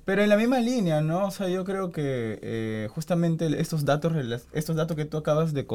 [0.06, 1.28] Pero en la misma línea, ¿no?
[1.28, 4.14] O sea, yo creo que eh, justamente estos datos,
[4.52, 5.66] estos datos que tú acabas de,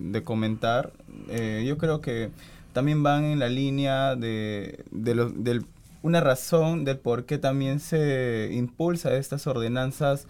[0.00, 0.92] de, comentar,
[1.28, 2.30] eh, yo creo que
[2.72, 5.64] también van en la línea de, de del
[6.02, 10.26] una razón del por qué también se impulsa estas ordenanzas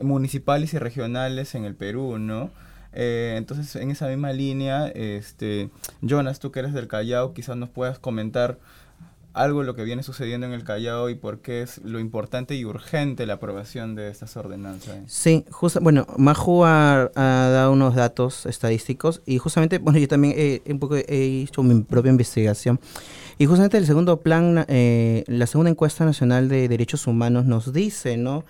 [0.00, 2.50] municipales y regionales en el Perú, ¿no?
[2.92, 7.68] Eh, entonces, en esa misma línea, este, Jonas, tú que eres del Callao, quizás nos
[7.68, 8.58] puedas comentar
[9.34, 12.54] algo de lo que viene sucediendo en el Callao y por qué es lo importante
[12.54, 14.96] y urgente la aprobación de estas ordenanzas.
[15.08, 20.62] Sí, justo, bueno, Maju ha, dado unos datos estadísticos y justamente, bueno, yo también he,
[20.70, 22.78] un poco he hecho mi propia investigación.
[23.38, 28.16] Y justamente el segundo plan, eh, la segunda encuesta nacional de derechos humanos nos dice,
[28.16, 28.44] ¿no?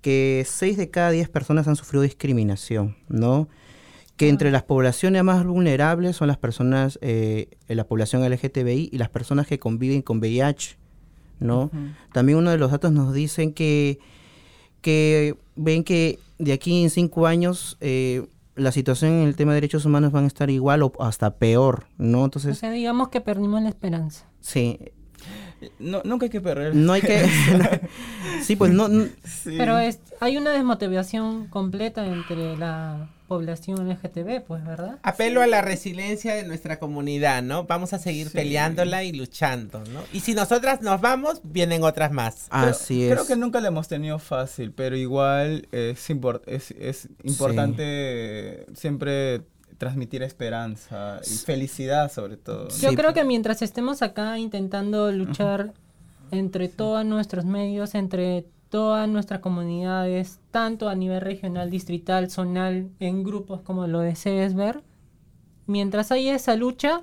[0.00, 3.48] Que 6 de cada 10 personas han sufrido discriminación, ¿no?
[4.16, 9.08] Que entre las poblaciones más vulnerables son las personas, eh, la población LGTBI y las
[9.08, 10.76] personas que conviven con VIH,
[11.40, 11.70] ¿no?
[12.12, 13.98] También uno de los datos nos dicen que,
[14.80, 18.26] que ven que de aquí en cinco años eh,
[18.58, 21.86] la situación en el tema de derechos humanos van a estar igual o hasta peor,
[21.96, 22.24] ¿no?
[22.24, 24.26] Entonces, o sea, digamos que perdimos la esperanza.
[24.40, 24.78] Sí.
[25.78, 26.74] No, nunca hay que perder.
[26.74, 27.26] No hay que...
[28.42, 28.88] sí, pues no...
[29.44, 34.98] Pero es, hay una desmotivación completa entre la población LGTB, pues, ¿verdad?
[35.02, 37.64] Apelo a la resiliencia de nuestra comunidad, ¿no?
[37.64, 40.00] Vamos a seguir peleándola y luchando, ¿no?
[40.12, 42.46] Y si nosotras nos vamos, vienen otras más.
[42.50, 43.12] Así es.
[43.12, 49.42] Creo que nunca la hemos tenido fácil, pero igual es, es, importante siempre
[49.76, 52.68] transmitir esperanza y felicidad sobre todo.
[52.80, 55.74] Yo creo que mientras estemos acá intentando luchar
[56.30, 63.24] entre todos nuestros medios, entre todas nuestras comunidades, tanto a nivel regional, distrital, zonal, en
[63.24, 64.82] grupos como lo desees ver.
[65.66, 67.02] Mientras haya esa lucha,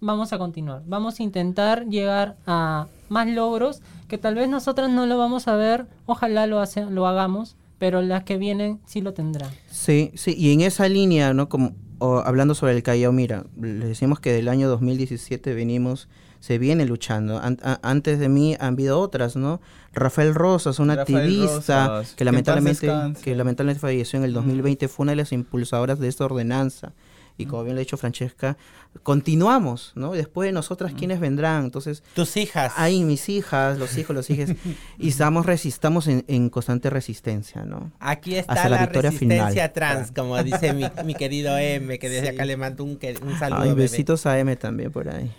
[0.00, 0.82] vamos a continuar.
[0.86, 5.56] Vamos a intentar llegar a más logros que tal vez nosotros no lo vamos a
[5.56, 9.50] ver, ojalá lo hagamos, pero las que vienen sí lo tendrán.
[9.70, 11.48] Sí, sí, y en esa línea, ¿no?
[11.48, 16.08] Como hablando sobre el Callao, mira, les decimos que del año 2017 venimos
[16.44, 17.40] se viene luchando.
[17.80, 19.62] antes de mí han habido otras, ¿no?
[19.94, 22.86] Rafael Rosas, un activista que lamentablemente
[23.22, 26.92] que lamentablemente falleció en el 2020, fue una de las impulsadoras de esta ordenanza
[27.36, 28.56] y como bien le ha dicho Francesca,
[29.02, 30.12] continuamos, ¿no?
[30.12, 31.64] Después de nosotras, ¿quiénes vendrán?
[31.64, 32.04] Entonces...
[32.14, 32.72] Tus hijas.
[32.76, 34.50] Ahí, mis hijas, los hijos, los hijos.
[34.98, 37.90] y estamos, resistamos en, constante resistencia, ¿no?
[37.98, 42.84] Aquí está la, resistencia trans, como dice mi, querido M, que desde acá le mando
[42.84, 43.62] un, un saludo.
[43.62, 45.32] Ay, besitos a M también por ahí.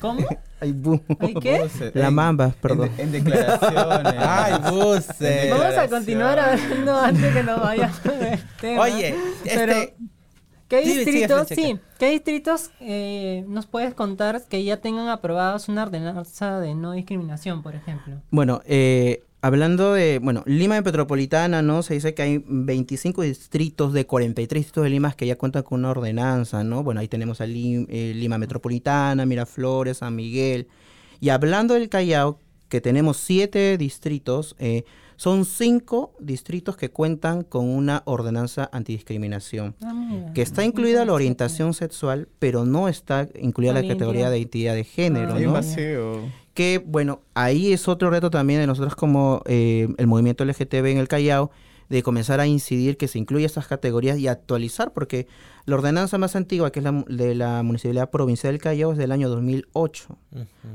[0.00, 0.26] ¿Cómo?
[0.60, 1.00] Ay, bu.
[1.40, 1.68] qué?
[1.94, 2.90] La mamba, perdón.
[2.98, 4.14] En, declaraciones.
[4.18, 5.50] Ay, buse.
[5.50, 7.92] Vamos a continuar hablando antes que nos vaya
[8.80, 9.94] Oye, este...
[10.68, 16.60] ¿Qué distritos, sí, ¿qué distritos eh, nos puedes contar que ya tengan aprobados una ordenanza
[16.60, 18.16] de no discriminación, por ejemplo?
[18.30, 21.82] Bueno, eh, hablando de, bueno, Lima Metropolitana, ¿no?
[21.82, 25.80] Se dice que hay 25 distritos de 43 distritos de Lima que ya cuentan con
[25.80, 26.82] una ordenanza, ¿no?
[26.82, 30.68] Bueno, ahí tenemos a eh, Lima Metropolitana, Miraflores, San Miguel.
[31.20, 34.84] Y hablando del Callao, que tenemos siete distritos, eh,
[35.18, 41.74] son cinco distritos que cuentan con una ordenanza antidiscriminación, ah, que está incluida la orientación
[41.74, 45.34] sexual, pero no está incluida la categoría de identidad de género.
[45.34, 45.60] Ah,
[46.54, 50.98] que bueno, ahí es otro reto también de nosotros como eh, el movimiento LGTB en
[50.98, 51.50] el Callao,
[51.88, 55.26] de comenzar a incidir que se incluya estas categorías y actualizar, porque
[55.64, 59.12] la ordenanza más antigua, que es la de la Municipalidad Provincial del Callao, es del
[59.12, 60.18] año 2008.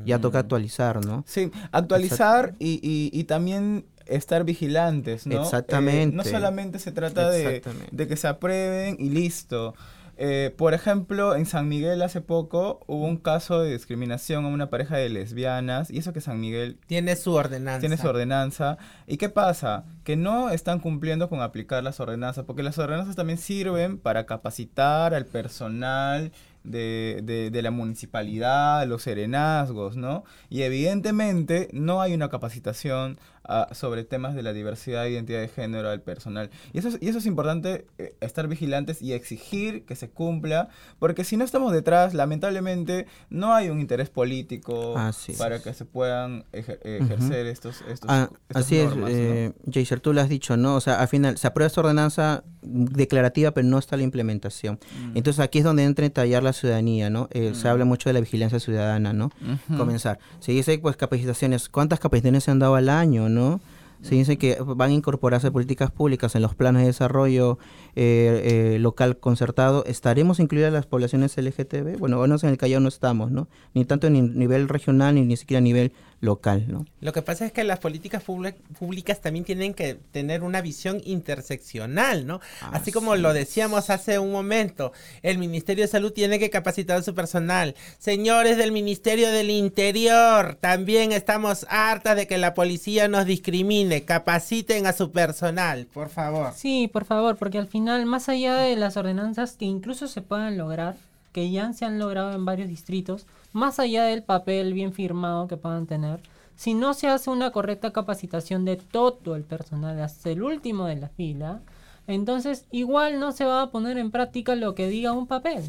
[0.06, 1.24] Ya toca actualizar, ¿no?
[1.28, 2.80] Sí, actualizar y,
[3.12, 5.42] y, también estar vigilantes, ¿no?
[5.42, 6.14] Exactamente.
[6.14, 7.62] Eh, no solamente se trata de,
[7.92, 9.76] de, que se aprueben y listo.
[10.16, 14.70] Eh, por ejemplo, en San Miguel hace poco hubo un caso de discriminación a una
[14.70, 17.80] pareja de lesbianas y eso que San Miguel tiene su ordenanza.
[17.80, 18.78] Tiene su ordenanza.
[19.08, 19.86] ¿Y qué pasa?
[20.04, 25.16] Que no están cumpliendo con aplicar las ordenanzas, porque las ordenanzas también sirven para capacitar
[25.16, 26.32] al personal
[26.64, 30.24] de, de, la municipalidad, los serenazgos, ¿no?
[30.50, 35.48] Y evidentemente no hay una capacitación ah, sobre temas de la diversidad e identidad de
[35.48, 36.50] género del personal.
[36.72, 40.70] Y eso es, y eso es importante, eh, estar vigilantes y exigir que se cumpla,
[41.00, 44.96] porque si no estamos detrás, lamentablemente no hay un interés político
[45.38, 49.54] para que se puedan ejercer estos, estos ah, Así es, eh,
[50.02, 50.76] tú lo has dicho, ¿no?
[50.76, 54.80] O sea, al final se aprueba esta ordenanza declarativa, pero no está la implementación.
[55.00, 55.18] Mm.
[55.18, 57.28] Entonces aquí es donde entra a tallar la ciudadanía, ¿no?
[57.32, 59.32] Eh, se habla mucho de la vigilancia ciudadana, ¿no?
[59.78, 60.20] Comenzar.
[60.40, 61.70] Se dice, pues, capacitaciones.
[61.70, 63.60] ¿Cuántas capacitaciones se han dado al año, no?
[64.04, 67.58] Se dice que van a incorporarse políticas públicas en los planes de desarrollo
[67.96, 69.86] eh, eh, local concertado.
[69.86, 72.00] ¿Estaremos incluidas las poblaciones LGTB?
[72.00, 73.48] Bueno, bueno, en el Callao no estamos, ¿no?
[73.74, 76.86] Ni tanto en nivel regional ni ni siquiera a nivel local, ¿no?
[77.02, 82.26] Lo que pasa es que las políticas públicas también tienen que tener una visión interseccional,
[82.26, 82.40] ¿no?
[82.72, 87.04] Así, como lo decíamos hace un momento, el Ministerio de Salud tiene que capacitar a
[87.04, 87.76] su personal.
[88.00, 94.06] Señores del Ministerio del Interior, también estamos hartas de que la policía nos discrimine.
[94.06, 96.54] Capaciten a su personal, por favor.
[96.56, 100.58] Sí, por favor, porque al final, más allá de las ordenanzas que incluso se puedan
[100.58, 100.96] lograr,
[101.34, 105.58] que ya se han logrado en varios distritos, más allá del papel bien firmado que
[105.58, 106.20] puedan tener,
[106.56, 110.98] si no se hace una correcta capacitación de todo el personal hasta el último de
[110.98, 111.62] la fila,
[112.08, 115.64] entonces igual no se va a poner en práctica lo que diga un papel.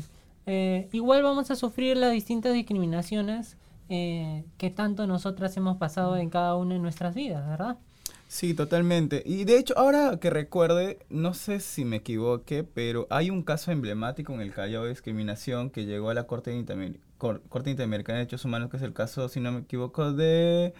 [0.46, 3.56] Eh, igual vamos a sufrir las distintas discriminaciones
[3.88, 7.76] eh, que tanto nosotras hemos pasado en cada una de nuestras vidas, ¿verdad?
[8.28, 9.22] Sí, totalmente.
[9.24, 13.70] Y de hecho, ahora que recuerde, no sé si me equivoqué, pero hay un caso
[13.70, 16.52] emblemático en el Callao de discriminación que llegó a la Corte,
[17.18, 20.74] Corte Interamericana de Derechos Humanos, que es el caso, si no me equivoco, de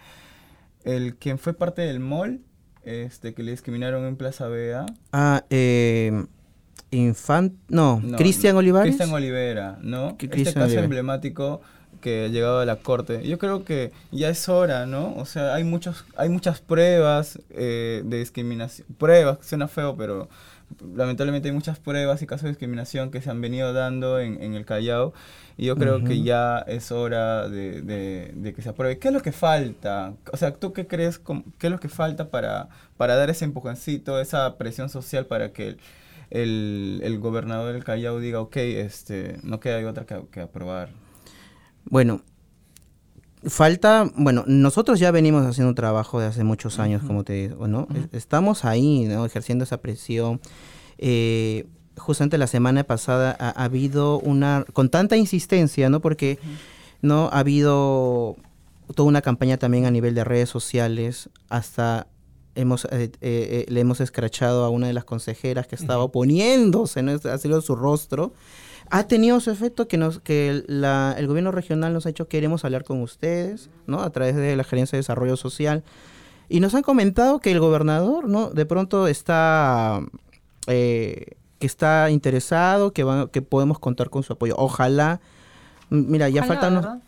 [0.83, 2.41] el quien fue parte del MOL,
[2.83, 4.85] este, que le discriminaron en Plaza Vea.
[5.11, 6.25] Ah, eh,
[6.91, 8.95] Infant, no, Cristian Olivares.
[8.95, 10.15] Cristian Olivera, ¿no?
[10.19, 11.61] Este caso emblemático
[12.05, 13.27] que ha llegado a la corte.
[13.27, 15.15] Yo creo que ya es hora, ¿no?
[15.15, 20.29] O sea, hay muchos, hay muchas pruebas eh, de discriminación, pruebas, suena feo, pero
[20.95, 24.53] lamentablemente hay muchas pruebas y casos de discriminación que se han venido dando en, en
[24.53, 25.15] el Callao
[25.57, 28.99] y yo creo que ya es hora de, de, que se apruebe.
[28.99, 30.13] ¿Qué es lo que falta?
[30.31, 31.19] O sea, ¿tú qué crees?
[31.57, 35.77] ¿Qué es lo que falta para, para dar ese empujoncito, esa presión social para que
[36.29, 40.89] el, el, gobernador del Callao diga, ok, este, no queda otra que, que aprobar?
[41.85, 42.21] Bueno,
[43.47, 47.67] falta, bueno, nosotros ya venimos haciendo un trabajo de hace muchos años, como te digo,
[47.67, 47.87] ¿no?
[48.11, 49.25] Estamos ahí, ¿no?
[49.25, 50.41] Ejerciendo esa presión.
[50.97, 51.67] Eh,
[51.97, 56.01] justamente la semana pasada ha, habido una, con tanta insistencia, ¿no?
[56.01, 56.39] Porque,
[57.01, 57.29] ¿no?
[57.31, 58.35] Ha habido
[58.95, 62.07] toda una campaña también a nivel de redes sociales, hasta
[62.55, 67.11] hemos eh, eh, le hemos escrachado a una de las consejeras que estaba oponiéndose, ¿no?
[67.11, 68.33] Ha sido su rostro
[68.89, 72.83] ha tenido su efecto que nos que el gobierno regional nos ha hecho queremos hablar
[72.83, 74.01] con ustedes, ¿no?
[74.01, 75.83] A través de la Gerencia de Desarrollo Social.
[76.47, 78.49] Y nos han comentado que el gobernador, ¿no?
[78.49, 80.01] De pronto está...
[80.67, 84.55] Eh, que está interesado, que, que podemos contar con su apoyo.
[84.57, 85.21] Ojalá,
[85.89, 87.01] mira, ya faltan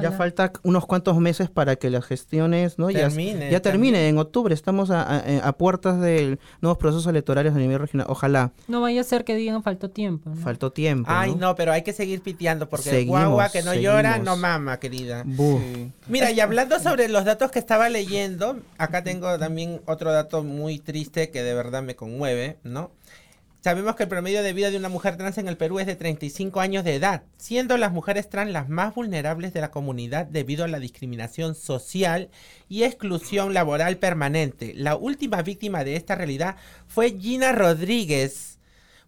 [0.00, 2.88] ya falta unos cuantos meses para que las gestiones ¿no?
[2.88, 4.08] termine, ya, termine.
[4.08, 8.06] En octubre estamos a, puertas de nuevos procesos electorales a nivel regional.
[8.10, 8.52] Ojalá.
[8.68, 10.34] No vaya a ser que digan faltó tiempo.
[10.42, 11.10] Faltó tiempo.
[11.12, 11.54] Ay, ¿no?
[11.54, 15.24] pero hay que seguir piteando porque guagua que no llora no mama, querida.
[16.08, 20.78] Mira, y hablando sobre los datos que estaba leyendo, acá tengo también otro dato muy
[20.78, 22.90] triste que de verdad me conmueve, ¿no?
[23.64, 25.96] Sabemos que el promedio de vida de una mujer trans en el Perú es de
[25.96, 30.64] 35 años de edad, siendo las mujeres trans las más vulnerables de la comunidad debido
[30.64, 32.28] a la discriminación social
[32.68, 34.74] y exclusión laboral permanente.
[34.76, 36.56] La última víctima de esta realidad
[36.88, 38.53] fue Gina Rodríguez,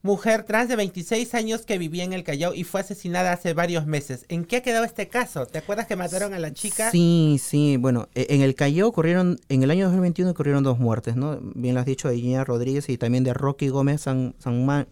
[0.07, 3.87] mujer trans de 26 años que vivía en el Callao y fue asesinada hace varios
[3.87, 4.25] meses.
[4.29, 5.45] ¿En qué ha quedado este caso?
[5.47, 6.91] ¿Te acuerdas que mataron a la chica?
[6.91, 11.17] Sí, sí, bueno, e, en el Callao ocurrieron, en el año 2021 ocurrieron dos muertes,
[11.17, 11.39] ¿no?
[11.43, 14.87] Bien lo has dicho de Gina Rodríguez y también de Rocky Gómez San, San,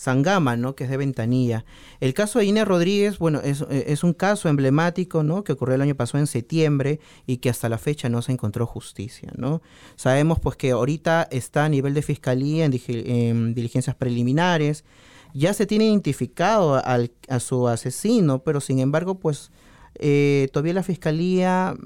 [0.00, 0.74] Sangama, ¿no?
[0.74, 1.66] Que es de Ventanilla.
[2.00, 5.44] El caso de Inés Rodríguez, bueno, es, es, un caso emblemático, ¿no?
[5.44, 8.66] Que ocurrió el año pasado en septiembre y que hasta la fecha no se encontró
[8.66, 9.60] justicia, ¿no?
[9.96, 14.86] Sabemos pues que ahorita está a nivel de fiscalía en, diligencias preliminares,
[15.34, 19.52] ya se tiene identificado al, a su asesino, pero sin embargo, pues
[19.96, 21.76] eh, todavía la fiscalía,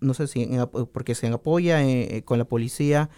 [0.00, 0.48] no sé si
[0.90, 3.10] porque se apoya eh, con la policía,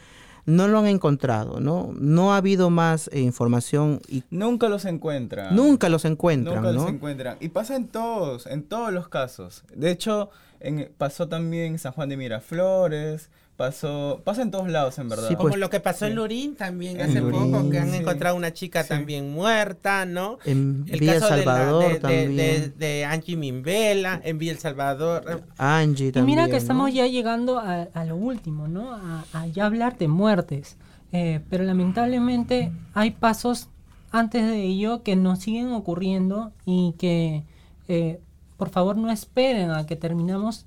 [0.51, 1.90] no lo han encontrado, ¿no?
[1.94, 5.55] No ha habido más eh, información y nunca los encuentran.
[5.55, 9.64] Nunca los encuentran, Nunca los encuentran y pasa en todos, en todos los casos.
[9.74, 13.30] De hecho, en, pasó también en San Juan de Miraflores,
[13.61, 15.29] pasó, pasa en todos lados en verdad.
[15.37, 18.85] Como pues, lo que pasó en Lurín también hace poco, que han encontrado una chica
[18.85, 20.39] también muerta, ¿no?
[20.47, 22.73] En el Villa Salvador también.
[22.79, 25.43] De, Angie Mimbela, en Villa El Salvador.
[25.59, 26.39] Angie también.
[26.39, 28.95] Y mira que estamos ya llegando a, lo último, ¿no?
[28.95, 30.79] A, ya hablar de muertes.
[31.13, 33.69] Eh, pero lamentablemente hay pasos
[34.11, 37.43] antes de ello que nos siguen ocurriendo y que
[37.89, 38.21] eh,
[38.57, 40.65] por favor no esperen a que terminamos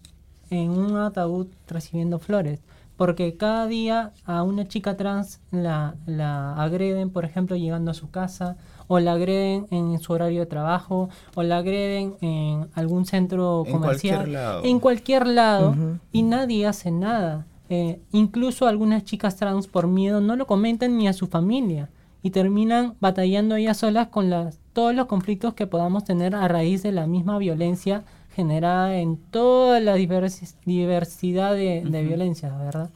[0.52, 2.60] en un ataúd recibiendo flores
[2.98, 8.10] porque cada día a una chica trans la, la agreden, por ejemplo, llegando a su
[8.10, 13.64] casa, o la agreden en su horario de trabajo, o la agreden en algún centro
[13.70, 15.76] comercial, en cualquier lado,
[16.12, 17.46] y nadie hace nada.
[17.70, 21.90] Eh, incluso algunas chicas trans por miedo no lo comentan ni a su familia
[22.22, 26.84] y terminan batallando ellas solas con las, todos los conflictos que podamos tener a raíz
[26.84, 28.04] de la misma violencia
[28.36, 32.90] generada en toda la diversidad de, violencia, ¿verdad?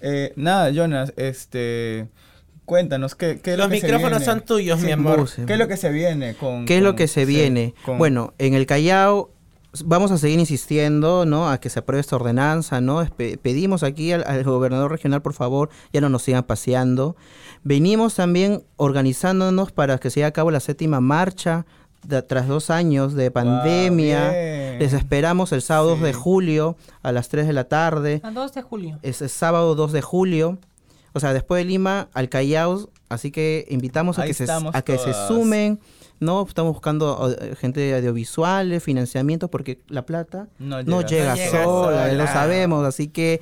[0.00, 2.08] Eh, nada, Jonas, este...
[2.64, 5.28] Cuéntanos, ¿qué, qué es Los lo que micrófonos son tuyos, mi amor.
[5.46, 6.66] ¿Qué es lo que se viene con...?
[6.66, 7.74] ¿Qué es lo que se viene?
[7.86, 9.30] Bueno, en el Callao
[9.84, 11.48] vamos a seguir insistiendo, ¿no?
[11.48, 13.06] A que se apruebe esta ordenanza, ¿no?
[13.16, 17.14] pedimos aquí al, al, gobernador regional, por favor, ya no nos sigan paseando.
[17.62, 21.66] Venimos también organizándonos para que se lleve a cabo la séptima marcha
[22.26, 24.32] tras dos años de pandemia.
[24.78, 28.20] les esperamos el sábado 2 de julio a las 3 de la tarde.
[28.24, 28.98] El 2 de julio.
[29.02, 30.58] Es el sábado 2 de julio.
[31.12, 32.90] O sea, después de Lima al Callao.
[33.08, 35.80] Así que invitamos a que, se, a que se sumen.
[36.18, 42.86] No, estamos buscando gente de audiovisuales, financiamiento, porque la plata no llega, sola, lo sabemos.
[42.86, 43.40] Así que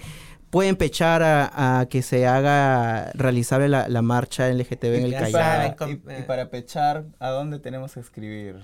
[0.54, 5.90] pueden pechar a, que se haga realizable la, marcha LGTB en el Callao.
[5.90, 5.96] y,
[6.28, 8.60] para pechar, ¿a dónde tenemos que escribir?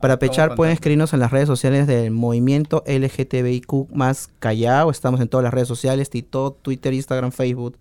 [0.00, 4.90] Para pechar pueden escribirnos en las redes sociales del movimiento LGTBIQ más Callao.
[4.90, 7.76] Estamos en todas las redes sociales, TikTok, Twitter, Instagram, Facebook,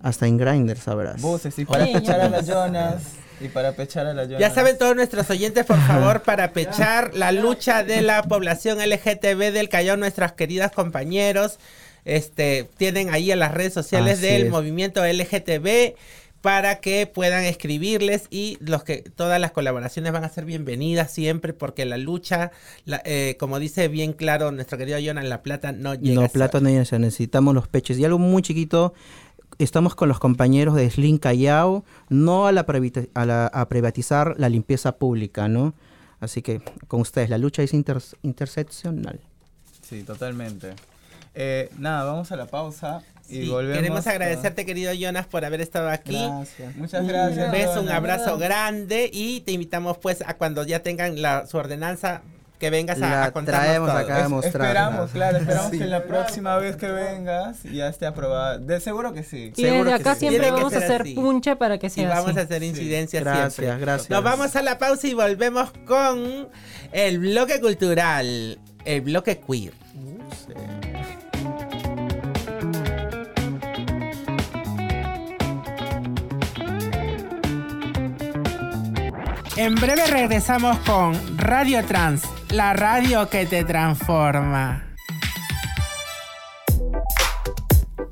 [0.00, 1.20] hasta en Grindr, sabrás.
[1.20, 3.02] Buses, y para pechar a las Jonas.
[3.38, 4.40] Y para pechar a la Jonas.
[4.40, 9.52] Ya saben todos nuestros oyentes, por favor, para pechar la lucha de la población LGTB
[9.52, 11.58] del Callao, nuestros queridos compañeros
[12.04, 15.94] este, tienen ahí en las redes sociales del movimiento LGTB
[16.44, 21.54] para que puedan escribirles y los que todas las colaboraciones van a ser bienvenidas siempre
[21.54, 22.50] porque la lucha,
[23.06, 26.20] eh, como dice bien claro nuestro querido Jonan, la plata no llega.
[26.20, 27.96] No, plata no llega, necesitamos los pechos.
[27.98, 28.92] Y algo muy chiquito,
[29.58, 32.66] estamos con los compañeros de Slim Callao, no a, la,
[33.14, 35.72] a, la, a privatizar la limpieza pública, ¿no?
[36.20, 39.18] Así que con ustedes, la lucha es interseccional.
[39.80, 40.74] Sí, totalmente.
[41.34, 43.02] Eh, nada, vamos a la pausa.
[43.28, 46.22] Y volvemos queremos agradecerte, querido Jonas, por haber estado aquí.
[46.22, 46.76] Gracias.
[46.76, 47.46] Muchas gracias.
[47.46, 51.56] Un beso, un abrazo grande y te invitamos pues a cuando ya tengan la, su
[51.56, 52.22] ordenanza
[52.58, 54.68] que vengas a, a traemos acá a mostrar.
[54.68, 58.58] Esperamos, claro, esperamos que la próxima vez que vengas ya esté aprobada.
[58.58, 59.52] De seguro que sí.
[59.56, 62.62] Y desde acá siempre vamos a hacer punche para que sea Y vamos a hacer
[62.62, 63.80] incidencias gracias, siempre.
[63.80, 66.48] Gracias, Nos vamos a la pausa y volvemos con
[66.92, 69.83] el bloque cultural, el bloque queer.
[79.56, 84.82] En breve regresamos con Radio Trans, la radio que te transforma.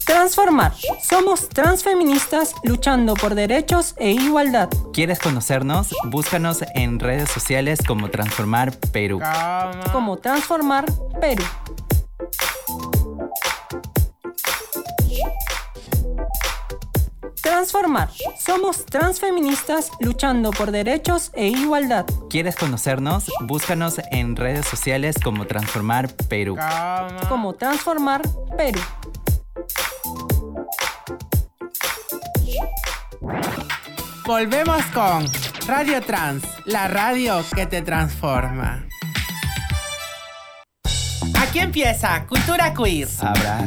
[0.07, 0.73] Transformar.
[1.03, 4.69] Somos transfeministas luchando por derechos e igualdad.
[4.93, 5.93] ¿Quieres conocernos?
[6.05, 9.21] Búscanos en redes sociales como Transformar Perú.
[9.93, 10.85] Como Transformar
[11.21, 11.43] Perú.
[17.53, 18.09] Transformar.
[18.41, 22.07] Somos transfeministas luchando por derechos e igualdad.
[22.31, 23.31] ¿Quieres conocernos?
[23.43, 26.57] Búscanos en redes sociales como Transformar Perú.
[27.29, 28.23] Como Transformar
[28.57, 28.81] Perú.
[34.25, 35.27] Volvemos con
[35.67, 38.87] Radio Trans, la radio que te transforma.
[41.39, 43.09] Aquí empieza Cultura Queer.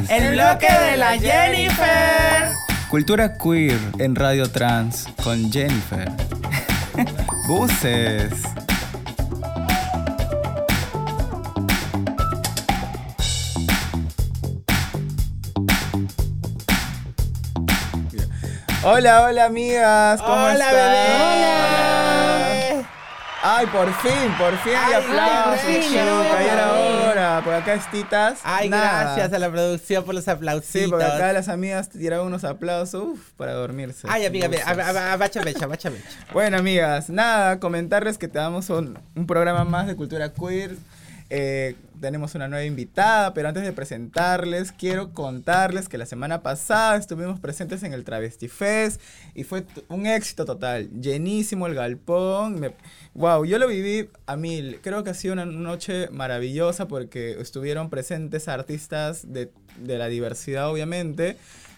[0.08, 2.66] El bloque de la Jennifer.
[2.90, 6.08] Cultura queer en Radio Trans con Jennifer.
[7.48, 8.32] Buses.
[18.84, 20.72] Hola, hola amigas, ¿cómo Hola, están?
[20.72, 21.95] bebé.
[23.48, 27.42] Ay, por fin, por fin hay Ay, aplausos, por fin, era hora.
[27.44, 28.40] Por acá estitas.
[28.42, 29.04] Ay, nada.
[29.04, 30.82] gracias a la producción por los aplausitos.
[30.82, 34.08] Sí, porque acá las amigas tiraron unos aplausos uf, para dormirse.
[34.10, 34.48] Ay, amiga,
[35.12, 36.08] abacha mecha, abacha mecha.
[36.32, 40.76] Bueno, amigas, nada, comentarles que te damos un, un programa más de cultura queer.
[41.28, 46.96] Eh, tenemos una nueva invitada, pero antes de presentarles, quiero contarles que la semana pasada
[46.96, 49.00] estuvimos presentes en el Travesti Fest
[49.34, 50.88] y fue un éxito total.
[51.00, 52.60] Llenísimo el galpón.
[52.60, 52.74] Me-
[53.14, 54.78] wow, yo lo viví a mil.
[54.82, 60.70] Creo que ha sido una noche maravillosa porque estuvieron presentes artistas de, de la diversidad,
[60.70, 61.36] obviamente.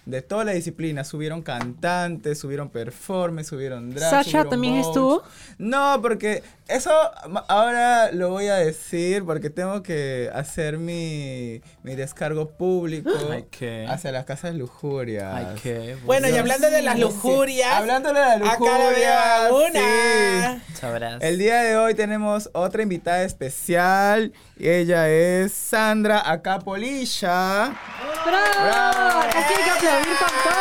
[0.08, 4.08] De toda la disciplina, subieron cantantes, subieron performers, subieron drag.
[4.08, 5.22] ¿Sasha también estuvo?
[5.58, 6.90] No, porque eso
[7.48, 13.86] ahora lo voy a decir porque tengo que hacer mi, mi descargo público Ay, qué.
[13.86, 15.36] hacia las casas lujuria.
[15.36, 15.98] Ay, qué.
[16.06, 20.62] Bueno, y hablando de las Sí, lujurias, Hablando de la acá la lujuria, veo una.
[20.68, 20.74] sí.
[20.74, 21.22] Sabrás.
[21.22, 24.32] El día de hoy tenemos otra invitada especial.
[24.56, 27.72] Y ella es Sandra Acapolilla.
[28.24, 28.64] ¡Bravo!
[28.64, 29.20] Bravo.
[29.32, 29.44] Que
[29.98, 30.54] aplaudir con todo.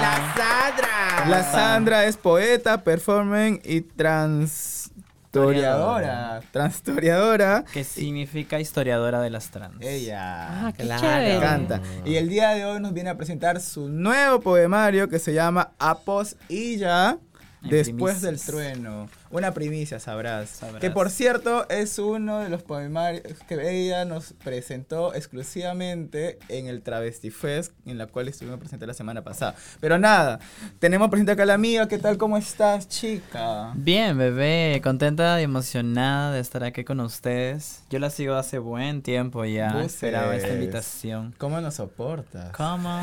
[0.00, 1.26] La Sandra.
[1.28, 6.40] La Sandra es poeta, performer y transtoriadora.
[6.52, 7.64] Transtoriadora.
[7.72, 9.76] Que significa historiadora de las trans.
[9.80, 10.66] Ella.
[10.66, 11.40] Ah, qué Claro.
[11.40, 11.80] canta.
[12.04, 15.72] Y el día de hoy nos viene a presentar su nuevo poemario que se llama
[15.78, 17.18] Apos y ya.
[17.62, 19.08] Después del trueno.
[19.34, 20.48] Una primicia, sabrás.
[20.48, 20.80] Sabrás.
[20.80, 26.82] Que por cierto es uno de los poemarios que ella nos presentó exclusivamente en el
[26.82, 29.56] Travesti Fest, en la cual estuvimos presentes la semana pasada.
[29.80, 30.38] Pero nada,
[30.78, 31.88] tenemos presente acá a la amiga.
[31.88, 32.16] ¿Qué tal?
[32.16, 33.72] ¿Cómo estás, chica?
[33.74, 37.82] Bien, bebé, contenta y emocionada de estar aquí con ustedes.
[37.90, 39.72] Yo la sigo hace buen tiempo ya.
[39.72, 39.94] Buses.
[39.94, 41.34] Esperaba esta invitación.
[41.38, 42.52] ¿Cómo nos soportas?
[42.56, 43.00] ¿Cómo?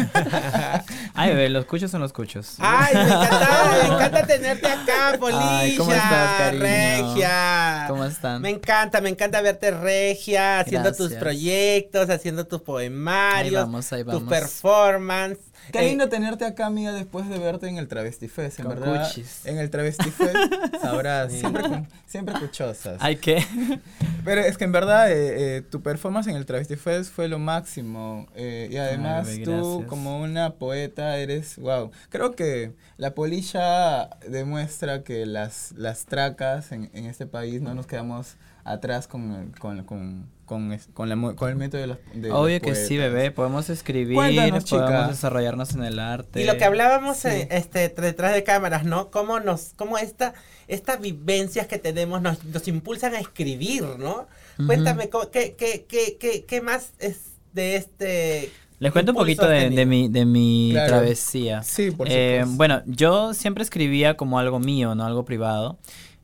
[1.13, 2.55] Ay, bebé, los cuchos son los cuchos.
[2.59, 5.59] Ay, me encanta, me encanta tenerte acá, Polilla.
[5.59, 6.63] Ay, ¿cómo estás, cariño?
[6.63, 7.86] Regia.
[7.88, 8.41] ¿Cómo están?
[8.41, 14.03] Me encanta, me encanta verte regia, haciendo tus proyectos, haciendo tus poemarios, Ahí vamos, ahí
[14.28, 15.39] performance.
[15.72, 18.80] Qué Eh, lindo tenerte acá, amiga, después de verte en el Travesti Fest, en Con
[18.80, 19.07] verdad.
[19.07, 19.45] cuchis.
[19.45, 20.36] En el Travesti Fest,
[20.82, 22.97] sabrás, siempre, cu- siempre cuchosas.
[22.99, 23.45] Ay, ¿qué?
[24.26, 27.39] Pero es que en verdad eh, eh, tu performance en el Travesti Fest fue lo
[27.39, 28.28] máximo.
[28.36, 31.91] y además tú, como una poeta, eres, wow.
[32.09, 37.88] Creo que la polilla demuestra que las, las tracas en, en este país no nos
[37.88, 42.28] quedamos atrás con, con, con, con, es- con la con el método de los de
[42.28, 43.32] los Obvio que sí, bebé.
[43.32, 44.84] Podemos escribir, Cuéntanos, chica.
[44.86, 46.41] podemos desarrollarnos en el arte.
[46.41, 47.30] Y lo que hablábamos Sí.
[47.30, 49.10] eh, este, detrás de cámaras, ¿no?
[49.12, 50.34] Cómo nos, cómo esta,
[50.68, 54.28] estas vivencias que tenemos nos, nos impulsan a escribir, ¿no?
[54.58, 54.68] Ujú.
[54.68, 58.52] Cuéntame, co- ¿qué, qué, qué, qué, qué más es de este...
[58.80, 60.88] Les cuento un poquito de, de mi, de mi Claro.
[60.89, 61.64] travesía.
[61.64, 62.58] Sí, por Eh, supuesto.
[62.58, 65.78] bueno, yo siempre escribía como algo mío, no algo privado.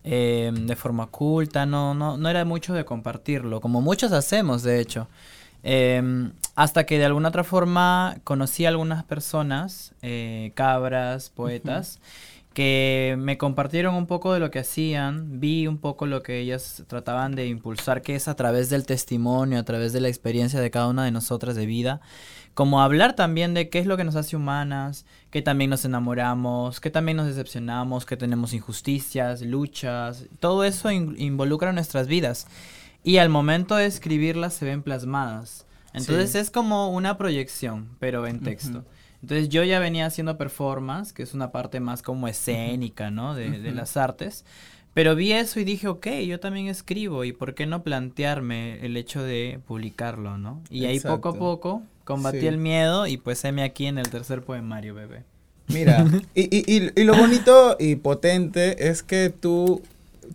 [0.09, 4.79] Eh, de forma oculta, no, no, no era mucho de compartirlo, como muchos hacemos, de
[4.79, 5.09] hecho.
[5.63, 11.99] Eh, hasta que de alguna otra forma conocí a algunas personas, eh, cabras, poetas,
[12.53, 16.85] que me compartieron un poco de lo que hacían, vi un poco lo que ellas
[16.87, 20.71] trataban de impulsar, que es a través del testimonio, a través de la experiencia de
[20.71, 21.99] cada una de nosotras de vida,
[22.53, 26.79] como hablar también de qué es lo que nos hace humanas, que también nos enamoramos,
[26.79, 32.47] que también nos decepcionamos, que tenemos injusticias, luchas, todo eso in- involucra nuestras vidas.
[33.03, 35.65] Y al momento de escribirlas se ven plasmadas.
[35.93, 36.37] Entonces Sí.
[36.39, 38.85] es como una proyección, pero en texto.
[39.21, 43.33] Entonces yo ya venía haciendo performance, que es una parte más como escénica, ¿no?
[43.33, 44.45] De, de las artes.
[44.93, 48.97] Pero vi eso y dije, ok, yo también escribo y por qué no plantearme el
[48.97, 50.61] hecho de publicarlo, ¿no?
[50.69, 52.47] Y ahí poco a poco combatí Sí.
[52.47, 55.23] el miedo y pues heme aquí en el tercer poemario, bebé.
[55.67, 59.81] Mira, y, y, y, y lo bonito y potente es que tú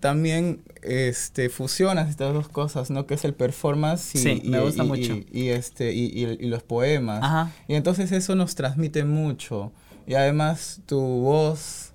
[0.01, 3.07] también este, fusionas estas dos cosas, ¿no?
[3.07, 5.15] Que es el performance y, Sí, me gusta mucho.
[5.33, 7.21] y- este, y los poemas.
[7.23, 7.51] Ajá.
[7.69, 9.73] Y entonces eso nos transmite mucho.
[10.07, 11.92] Y además tu voz,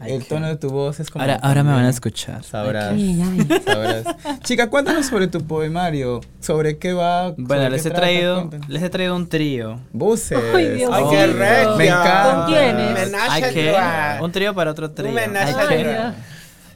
[0.00, 1.22] Ay, el qué- tono de tu voz es como...
[1.22, 2.42] Ahora, ahora me van a escuchar.
[2.42, 3.60] Sabrás, Ay, ay.
[3.64, 4.04] sabrás.
[4.42, 6.20] Chica, cuéntanos sobre tu poemario.
[6.40, 7.34] ¿Sobre qué va?
[7.36, 9.78] Bueno, les qué he traído, les he traído un trío.
[9.92, 10.38] Buses.
[10.54, 11.76] Ay, Dios ¡Ay, qué regia!
[11.76, 12.34] Me encanta.
[12.34, 13.12] ¿Con quiénes?
[13.28, 14.20] Ay.
[14.22, 15.12] Un trío para otro trío.
[15.12, 16.14] trois.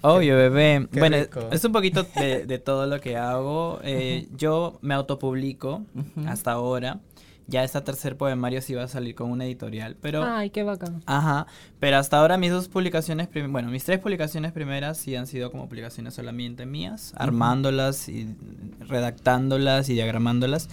[0.03, 0.87] Obvio, bebé.
[0.93, 1.49] Qué bueno, rico.
[1.51, 3.81] es un poquito de, de todo lo que hago.
[3.83, 5.83] Eh, yo me autopublico
[6.29, 6.99] hasta ahora.
[7.47, 10.25] Ya este tercer poemario sí va a salir con una editorial, pero...
[10.25, 11.03] Ay, qué bacán.
[11.07, 11.47] Ajá,
[11.79, 15.69] pero hasta ahora mis dos publicaciones, bueno, mis tres publicaciones primeras sí han sido como
[15.69, 18.35] publicaciones solamente mías, armándolas y
[18.81, 20.69] redactándolas y diagramándolas.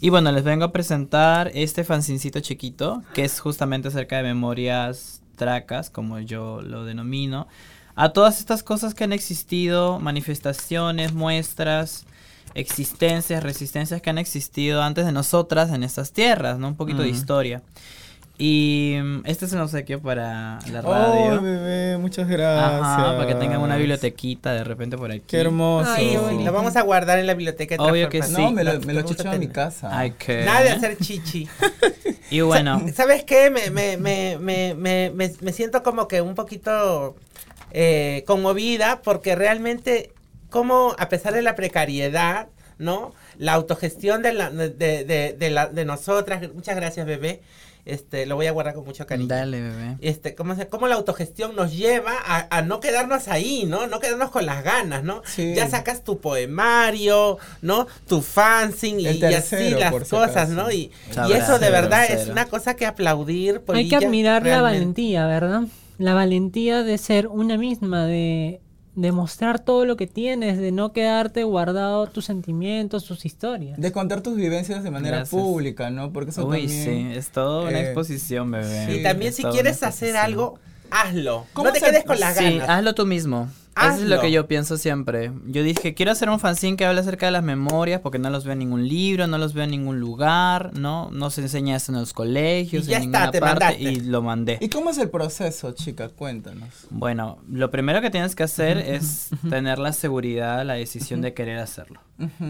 [0.00, 5.22] Y bueno, les vengo a presentar este fanzincito chiquito, que es justamente acerca de memorias
[5.36, 7.46] tracas, como yo lo denomino,
[7.94, 12.06] a todas estas cosas que han existido, manifestaciones, muestras,
[12.54, 16.68] existencias, resistencias que han existido antes de nosotras en estas tierras, ¿no?
[16.68, 17.62] Un poquito de historia.
[18.38, 21.38] Y mm, este es un obsequio para la radio.
[21.38, 22.80] Oh, bebé, muchas gracias.
[22.80, 25.22] para que tengan una bibliotequita de repente por aquí.
[25.26, 25.90] Qué hermoso.
[26.00, 27.76] lo vamos a guardar en la biblioteca.
[27.78, 28.32] Obvio que sí.
[28.32, 29.96] No, me lo, me lo en mi casa.
[29.96, 30.44] Ay, ¿qué?
[30.44, 31.48] Nada de hacer chichi.
[32.30, 32.82] y bueno.
[32.94, 33.50] ¿Sabes qué?
[33.50, 37.14] Me, me, me, me, me, me siento como que un poquito
[37.70, 40.10] eh, conmovida porque realmente
[40.52, 42.48] como a pesar de la precariedad,
[42.78, 43.12] ¿no?
[43.38, 47.40] La autogestión de, la, de, de, de, la, de nosotras, muchas gracias bebé,
[47.84, 49.28] este, lo voy a guardar con mucho cariño.
[49.28, 49.96] Dale, bebé.
[50.00, 53.88] Este, ¿cómo, se, cómo la autogestión nos lleva a, a, no quedarnos ahí, ¿no?
[53.88, 55.22] No quedarnos con las ganas, ¿no?
[55.36, 57.88] Ya sacas tu poemario, ¿no?
[58.06, 60.70] Tu fanzine y, así las cosas, ¿no?
[60.70, 60.92] Y,
[61.28, 63.62] y, eso de verdad es una cosa que aplaudir.
[63.68, 65.62] Hay que admirar la valentía, ¿verdad?
[65.98, 68.60] La valentía de ser una misma, de
[68.94, 73.80] de mostrar todo lo que tienes, de no quedarte guardado tus sentimientos, tus historias.
[73.80, 76.12] De contar tus vivencias de manera pública, ¿no?
[76.12, 78.98] Porque eso Uy, sí, es todo una eh, exposición, bebé.
[78.98, 80.58] y también si quieres hacer algo,
[80.90, 81.46] hazlo.
[81.54, 82.52] No te quedes con las ganas.
[82.52, 83.48] Sí, hazlo tú mismo.
[83.76, 85.32] Eso es lo que yo pienso siempre.
[85.46, 88.44] Yo dije, quiero hacer un fanzine que hable acerca de las memorias porque no los
[88.44, 91.10] veo en ningún libro, no los veo en ningún lugar, ¿no?
[91.10, 94.58] No se enseña eso en los colegios, en ninguna parte y lo mandé.
[94.60, 96.10] ¿Y cómo es el proceso, chica?
[96.10, 96.86] Cuéntanos.
[96.90, 101.58] Bueno, lo primero que tienes que hacer es tener la seguridad, la decisión de querer
[101.58, 102.00] hacerlo.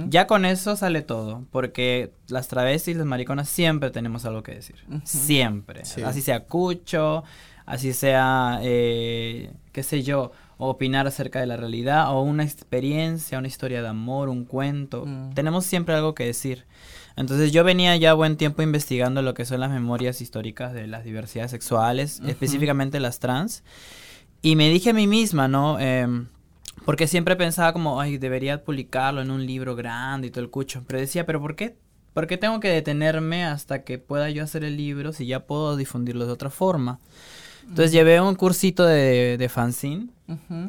[0.09, 4.77] Ya con eso sale todo, porque las travestis, las mariconas siempre tenemos algo que decir.
[5.05, 5.83] Siempre.
[6.05, 7.25] Así sea cucho,
[7.65, 10.33] así sea, eh, qué sé yo
[10.69, 15.05] opinar acerca de la realidad o una experiencia, una historia de amor, un cuento.
[15.07, 15.35] Mm.
[15.35, 16.67] Tenemos siempre algo que decir.
[17.17, 21.05] Entonces yo venía ya buen tiempo investigando lo que son las memorias históricas de las
[21.05, 23.65] diversidades sexuales, específicamente las trans,
[24.41, 25.79] y me dije a mí misma, ¿no?
[25.79, 26.27] Em,
[26.85, 30.85] porque siempre pensaba como, ay, debería publicarlo en un libro grande y todo el cucho,
[30.87, 31.77] pero decía, pero ¿por qué?
[32.15, 35.77] ¿Por qué tengo que detenerme hasta que pueda yo hacer el libro si ya puedo
[35.77, 36.99] difundirlo de otra forma?
[37.63, 40.09] Entonces llevé un cursito de, de fanzine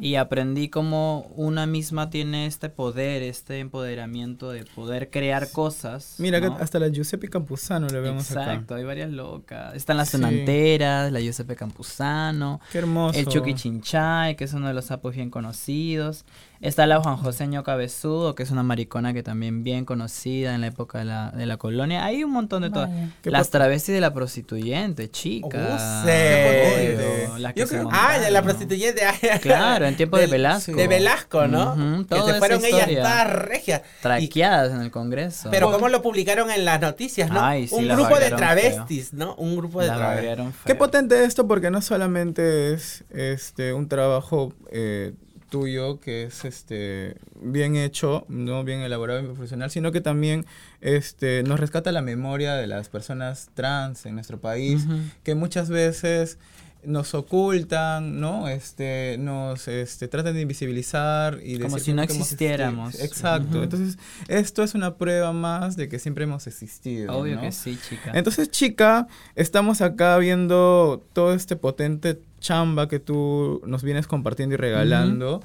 [0.00, 6.16] y aprendí cómo una misma tiene este poder, este empoderamiento de poder crear cosas.
[6.18, 9.74] Mira, que hasta la Giuseppe Campuzano le vemos Exacto, Exacto, hay varias locas.
[9.74, 12.60] Están las sonanteras, la Giuseppe Campuzano.
[12.72, 13.18] Qué hermoso.
[13.18, 16.24] El Chucky Chinchay, que es uno de los sapos bien conocidos.
[16.64, 20.68] Está la Juan Joseño Cabezudo, que es una maricona que también bien conocida en la
[20.68, 22.06] época de la, de la colonia.
[22.06, 22.88] Hay un montón de todas.
[23.22, 25.48] Las travestis de la prostituyente, chica.
[25.48, 29.02] Oh, la que ah, la prostituyente.
[29.56, 30.72] claro, en tiempo de Velasco.
[30.72, 32.06] De Velasco, ¿no?
[32.08, 33.82] que se fueron ellas todas regias.
[34.00, 35.50] Traqueadas en el Congreso.
[35.50, 37.40] Pero cómo lo publicaron en las noticias, ¿no?
[37.70, 39.34] un grupo de travestis, ¿no?
[39.36, 40.54] Un grupo de travestis.
[40.64, 45.12] Qué potente esto porque no solamente es este un trabajo eh,
[45.54, 50.46] tuyo que es este bien hecho, no bien elaborado y profesional, sino que también
[50.80, 54.84] este nos rescata la memoria de las personas trans en nuestro país,
[55.22, 56.38] que muchas veces
[56.86, 58.48] nos ocultan, ¿no?
[58.48, 63.00] Este, nos este, tratan de invisibilizar y como si no existiéramos.
[63.00, 63.62] Exacto.
[63.62, 67.16] Entonces, esto es una prueba más de que siempre hemos existido.
[67.16, 68.12] Obvio que sí, chica.
[68.14, 74.58] Entonces, chica, estamos acá viendo todo este potente chamba que tú nos vienes compartiendo y
[74.58, 75.42] regalando.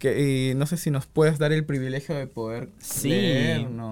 [0.00, 3.12] Que, y no sé si nos puedes dar el privilegio de poder sí.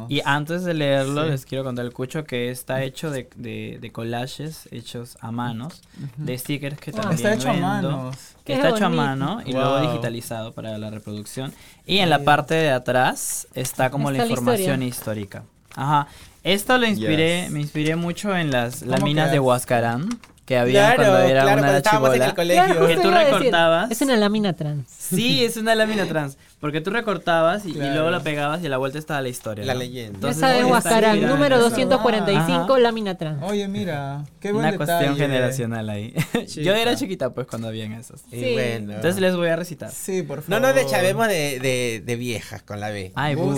[0.09, 4.69] Y antes de leerlo, les quiero contar el cucho que está hecho de, de, collages
[4.73, 5.83] hechos a manos,
[6.17, 8.17] de stickers que también Está hecho a manos.
[8.43, 11.53] Que está hecho a mano y luego digitalizado para la reproducción.
[11.87, 15.45] Y en la parte de atrás está como la información histórica.
[15.75, 16.09] Ajá.
[16.43, 20.09] Esto lo inspiré, me inspiré mucho en las láminas de Huascarán
[20.49, 22.17] que había cuando era claro, una chibola.
[22.17, 22.87] En el colegio.
[22.87, 23.91] que tú recortabas.
[23.91, 24.87] Es una lámina trans.
[24.89, 26.39] Sí, es una lámina trans.
[26.61, 29.65] Porque tú recortabas y, luego la pegabas y a la vuelta estaba la historia.
[29.65, 30.15] La leyenda.
[30.15, 33.41] Entonces, Esa de Huascarán, número 245, lámina trans.
[33.45, 36.15] Oye, mira, qué buen Una cuestión generacional ahí.
[36.57, 38.23] Yo era chiquita pues cuando habían esos.
[38.29, 38.55] Sí.
[38.55, 38.95] bueno.
[38.95, 39.93] Entonces les voy a recitar.
[39.93, 40.61] Sí, por favor.
[40.61, 43.13] No nos dechavemos de, de, de viejas con la B.
[43.15, 43.57] Ay, bu.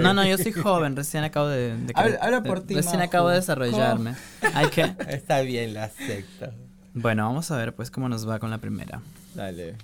[0.00, 1.76] No, no, yo soy joven, recién acabo de...
[1.76, 4.14] de habla, por ti, Recién acabo de desarrollarme.
[4.54, 4.82] Hay que...
[5.08, 6.50] Está bien, la acepto.
[6.94, 9.02] Bueno, vamos a ver pues cómo nos va con la primera.
[9.34, 9.76] Dale.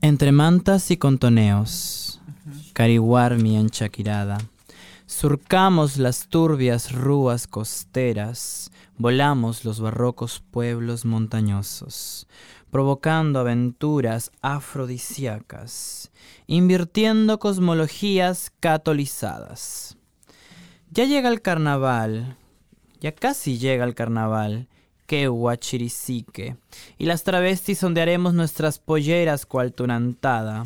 [0.00, 2.20] Entre mantas y contoneos,
[2.72, 4.38] cariguar mi ancha quirada,
[5.10, 12.28] Surcamos las turbias rúas costeras, volamos los barrocos pueblos montañosos,
[12.70, 16.12] provocando aventuras afrodisíacas,
[16.46, 19.96] invirtiendo cosmologías catolizadas.
[20.90, 22.36] Ya llega el carnaval,
[23.00, 24.68] ya casi llega el carnaval,
[26.98, 30.64] y las travestis ondearemos nuestras polleras cual tunantada,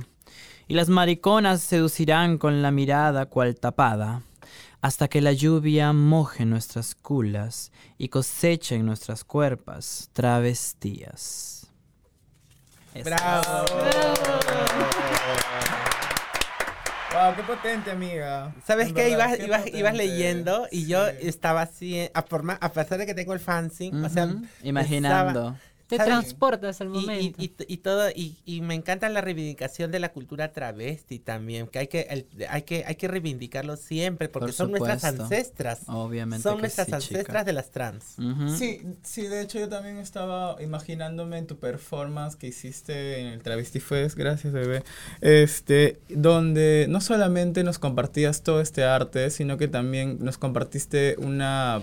[0.68, 4.22] y las mariconas seducirán con la mirada cual tapada
[4.82, 11.68] hasta que la lluvia moje nuestras culas y coseche en nuestras cuerpas travestías.
[13.04, 13.78] ¡Bravo!
[17.12, 18.54] Wow, qué potente, amiga.
[18.64, 19.10] ¿Sabes qué?
[19.10, 19.38] Ibas,
[19.72, 23.92] ibas, leyendo y yo estaba así, a, forma, a pesar de que tengo el fancy,
[23.92, 25.56] o sea, imaginando.
[25.98, 27.38] Te transportas al momento.
[27.38, 32.26] Y, todo, y, me encanta la reivindicación de la cultura travesti también, que hay que,
[32.48, 35.80] hay que, hay que reivindicarlo siempre, porque son nuestras ancestras.
[35.86, 36.42] Obviamente.
[36.42, 38.16] Son nuestras ancestras de las trans.
[38.58, 43.42] Sí, sí, de hecho yo también estaba imaginándome en tu performance que hiciste en el
[43.42, 44.82] Travesti Fest, gracias bebé,
[45.20, 51.82] este, donde no solamente nos compartías todo este arte, sino que también nos compartiste una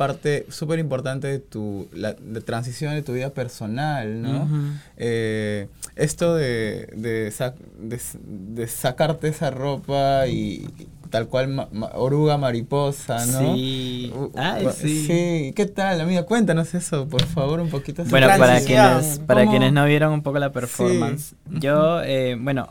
[0.00, 4.48] parte súper importante de tu la, de transición de tu vida personal, ¿no?
[4.96, 7.30] Eh, esto de, de,
[7.78, 10.66] de, sacarte esa ropa y,
[11.10, 13.54] tal cual oruga mariposa, ¿no?
[13.54, 14.10] Sí.
[14.36, 15.06] Ay, sí.
[15.06, 15.52] sí.
[15.54, 16.22] ¿Qué tal, amiga?
[16.22, 18.02] Cuéntanos eso, por favor, un poquito.
[18.06, 22.70] Bueno, para quienes, para quienes no vieron un poco la performance, yo, eh, bueno,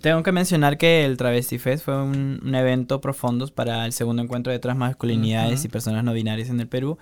[0.00, 4.52] tengo que mencionar que el Travesti Fest fue un, evento profundo para el segundo encuentro
[4.52, 6.98] de transmasculinidades y personas no binarias en el Perú,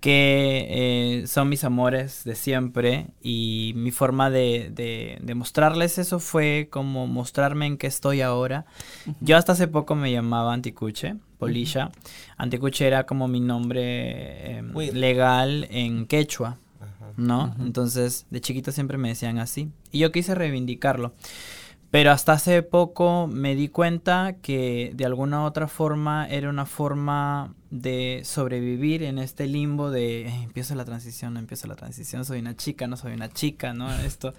[0.00, 6.68] que eh, son mis amores de siempre y mi forma de, de, mostrarles eso fue
[6.70, 8.66] como mostrarme en qué estoy ahora.
[9.20, 11.90] Yo hasta hace poco me llamaba Anticuche, Polisha.
[12.36, 16.58] Anticuche era como mi nombre em, legal en quechua.
[17.16, 17.54] ¿no?
[17.60, 19.70] Entonces, de chiquito siempre me decían así.
[19.92, 21.14] Y yo quise reivindicarlo.
[21.94, 26.66] Pero hasta hace poco me di cuenta que de alguna u otra forma era una
[26.66, 32.24] forma de sobrevivir en este limbo de eh, empieza la transición, no empieza la transición,
[32.24, 33.94] soy una chica, no soy una chica, ¿no?
[33.94, 34.34] Esto,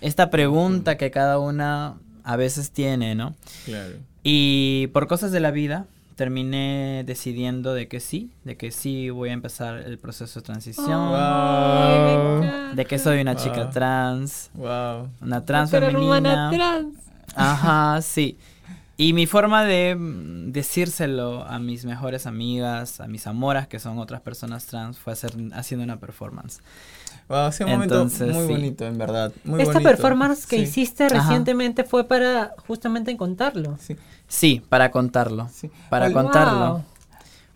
[0.00, 3.34] esta pregunta que cada una a veces tiene, ¿no?
[3.64, 3.94] Claro.
[4.22, 5.86] Y por cosas de la vida,
[6.20, 10.86] terminé decidiendo de que sí, de que sí voy a empezar el proceso de transición,
[12.76, 16.50] de que soy una chica trans, una trans femenina.
[16.50, 16.94] trans.
[17.34, 18.36] Ajá, sí.
[18.98, 23.98] Y mi forma de mm, decírselo a mis mejores amigas, a mis amoras, que son
[23.98, 26.60] otras personas trans, fue hacer, haciendo una performance.
[27.30, 29.32] Wow, ha un momento muy bonito, en verdad.
[29.56, 33.78] Esta performance que hiciste recientemente fue para justamente contarlo.
[33.80, 33.96] Sí.
[34.26, 35.48] Sí, para contarlo.
[35.88, 36.84] Para contarlo.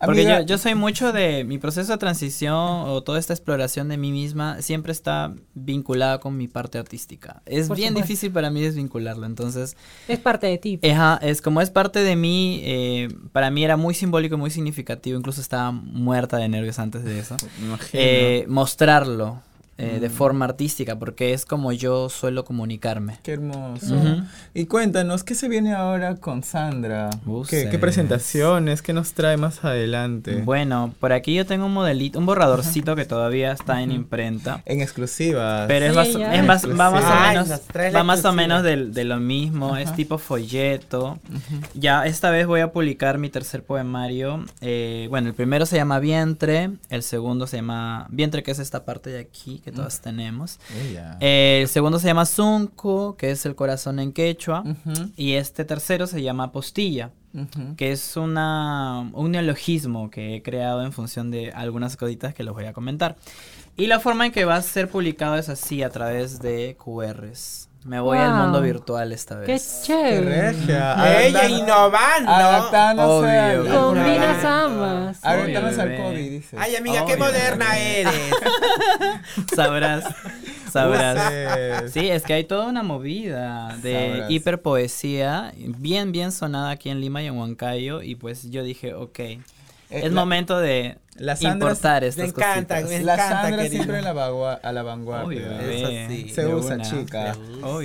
[0.05, 3.97] Porque yo, yo, soy mucho de mi proceso de transición o toda esta exploración de
[3.97, 7.43] mí misma siempre está vinculada con mi parte artística.
[7.45, 9.77] Es bien difícil para mí desvincularlo, entonces...
[10.07, 10.79] Es parte de ti.
[11.21, 15.41] es como es parte de mí, eh, para mí era muy simbólico, muy significativo, incluso
[15.41, 17.37] estaba muerta de nervios antes de eso.
[17.93, 19.41] Eh, mostrarlo,
[19.77, 20.13] eh, de mm.
[20.13, 23.19] forma artística, porque es como yo suelo comunicarme.
[23.25, 23.97] Qué hermoso.
[24.55, 27.11] Y cuéntanos, ¿qué se viene ahora con Sandra?
[27.49, 28.83] ¿Qué, presentaciones?
[28.83, 30.43] ¿Qué nos trae más adelante?
[30.43, 34.63] Bueno, por aquí yo tengo un modelito, un borradorcito que todavía está en imprenta.
[34.65, 35.65] En exclusiva.
[35.67, 35.95] Pero es,
[36.45, 41.19] más, va más o menos, va más o menos de, lo mismo, es tipo folleto.
[41.75, 44.45] Ya esta vez voy a publicar mi tercer poemario.
[44.61, 48.85] Eh, bueno, el primero se llama Vientre, el segundo se llama Vientre, que es esta
[48.85, 50.61] parte de aquí que todas tenemos.
[51.21, 54.63] Eh, el segundo se llama Zunco, que es el corazón en quechua.
[55.17, 57.11] Y este tercero se llama Postilla.
[57.77, 62.53] que es una, un neologismo que he creado en función de algunas cositas que les
[62.53, 63.17] voy a comentar.
[63.77, 67.69] Y la forma en que va a ser publicado es así, a través de QRs.
[67.85, 69.47] Me voy al mundo virtual esta vez.
[69.47, 70.55] Qué chévere.
[71.27, 72.31] Ella innovando.
[72.31, 75.19] Adaptándose Combinas ambas.
[75.23, 76.57] Adaptándose al COVID, dice.
[76.59, 78.15] Ay, amiga, qué moderna eres.
[79.55, 80.05] Sabrás.
[80.73, 81.93] Sabrás.
[81.93, 87.23] Sí, es que hay toda una movida de hiperpoesía bien, bien sonada aquí en Lima
[87.23, 88.01] y en Huancayo.
[88.01, 89.21] Y pues yo dije, ok,
[89.91, 94.15] es momento de la Sandra, importar estas me encanta, me la encanta, Sandra siempre la
[94.63, 95.61] a la vanguardia.
[95.63, 97.37] Eso sí, se usa, chica.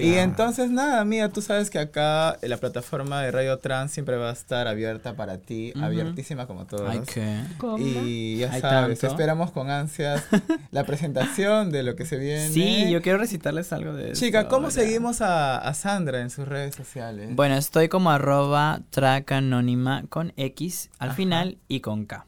[0.01, 4.29] Y entonces, nada, mía, tú sabes que acá la plataforma de Radio Trans siempre va
[4.29, 6.89] a estar abierta para ti, abiertísima como todos.
[6.89, 7.41] Ay, ¿qué?
[7.79, 10.23] Y ya sabes, esperamos con ansias
[10.71, 12.49] la presentación de lo que se viene.
[12.49, 16.75] Sí, yo quiero recitarles algo de Chica, ¿cómo seguimos a, a, Sandra en sus redes
[16.75, 17.35] sociales?
[17.35, 22.25] Bueno, estoy como arroba track anónima con X al final y con K.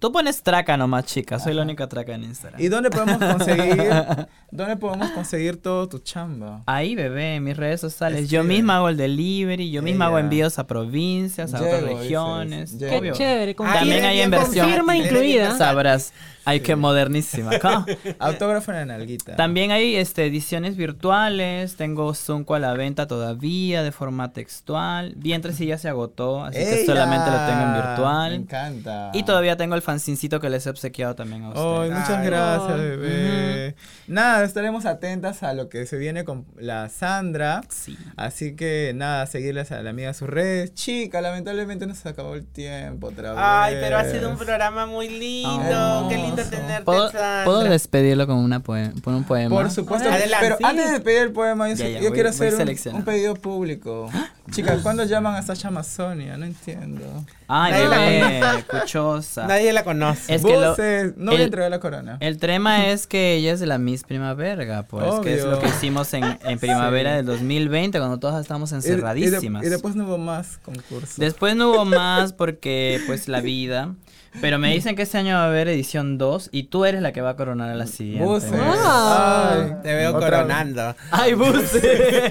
[0.00, 1.38] Tú pones traca nomás, chica.
[1.38, 2.58] Soy la única traca en Instagram.
[2.58, 3.92] ¿Y dónde podemos conseguir,
[4.50, 6.62] dónde podemos conseguir todo tu chamba?
[6.64, 8.30] Ahí, bebé, en mis redes sociales.
[8.30, 12.76] yo misma hago el delivery, yo misma hago envíos a provincias, a otras regiones.
[12.78, 13.52] Qué chévere.
[13.52, 14.70] También hay inversión.
[14.70, 15.58] Firma incluida.
[15.58, 16.14] Sabrás.
[16.44, 17.50] Ay, qué modernísima.
[18.18, 19.36] Autógrafo en la nalguita.
[19.36, 21.76] También hay este, ediciones virtuales.
[21.76, 25.12] Tengo Zunco a la venta todavía de forma textual.
[25.16, 28.30] Vientre sí ya se agotó, así que solamente lo tengo en virtual.
[28.30, 29.10] Me encanta.
[29.12, 31.66] Y todavía tengo el fancincito que les he obsequiado también a ustedes.
[31.66, 33.74] Ay, muchas gracias, bebé.
[34.06, 37.62] Nada, estaremos atentas a lo que se viene con la Sandra.
[37.68, 37.98] Sí.
[38.16, 40.74] Así que nada, seguirles a la amiga a sus redes.
[40.74, 43.40] Chica, lamentablemente nos acabó el tiempo otra vez.
[43.42, 46.06] Ay, pero ha sido un programa muy lindo.
[46.08, 47.10] Qué lindo tenerte, ¿Puedo,
[47.44, 49.56] ¿Puedo despedirlo con, una con un poema?
[49.56, 50.08] Por supuesto.
[50.40, 52.54] pero antes de despedir el poema, yo, quiero hacer
[52.92, 54.08] un, pedido público.
[54.50, 56.36] Chicas, ¿cuándo llaman a Sasha Amazonia?
[56.36, 57.04] No entiendo.
[57.46, 59.46] Ay, bebé, cuchosa.
[59.46, 60.34] Nadie la conoce.
[60.34, 60.76] Es que lo,
[61.16, 62.16] no le entregar la corona.
[62.20, 65.68] El tema es que ella es de la Miss Primavera, pues, que es lo que
[65.68, 69.62] hicimos en, en primavera del 2020, cuando todas estábamos encerradísimas.
[69.62, 71.16] Y, y, después no hubo más concursos.
[71.16, 73.94] Después no hubo más porque, pues, la vida.
[74.40, 77.12] Pero me dicen que este año va a haber edición 2 y tú eres la
[77.12, 78.24] que va a coronar a la siguiente.
[78.24, 78.54] Buse.
[78.54, 80.94] Ay, te veo coronando.
[81.10, 82.30] Ay, Buse.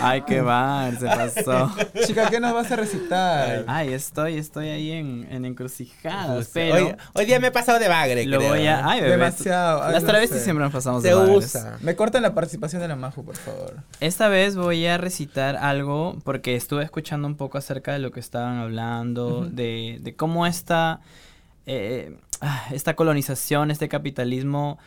[0.00, 1.72] Ay, qué mal, se pasó.
[2.06, 3.64] Chica, ¿qué nos vas a recitar?
[3.66, 6.74] Ay, estoy, estoy ahí en, en encrucijadas, pero...
[6.74, 8.88] Hoy, hoy, día me he pasado de bagre, Lo voy a...
[8.88, 9.12] Ay, bebé.
[9.12, 9.90] Demasiado.
[9.90, 11.36] Las travestis siempre nos pasamos de bagre.
[11.36, 11.78] usa.
[11.80, 13.74] Me cortan la participación de la Maju, por favor.
[14.00, 18.20] Esta vez voy a recitar algo porque estuve escuchando un poco acerca de lo que
[18.20, 21.00] estaban hablando, de, de cómo es esta,
[21.66, 24.78] eh, ah, esta colonización, este capitalismo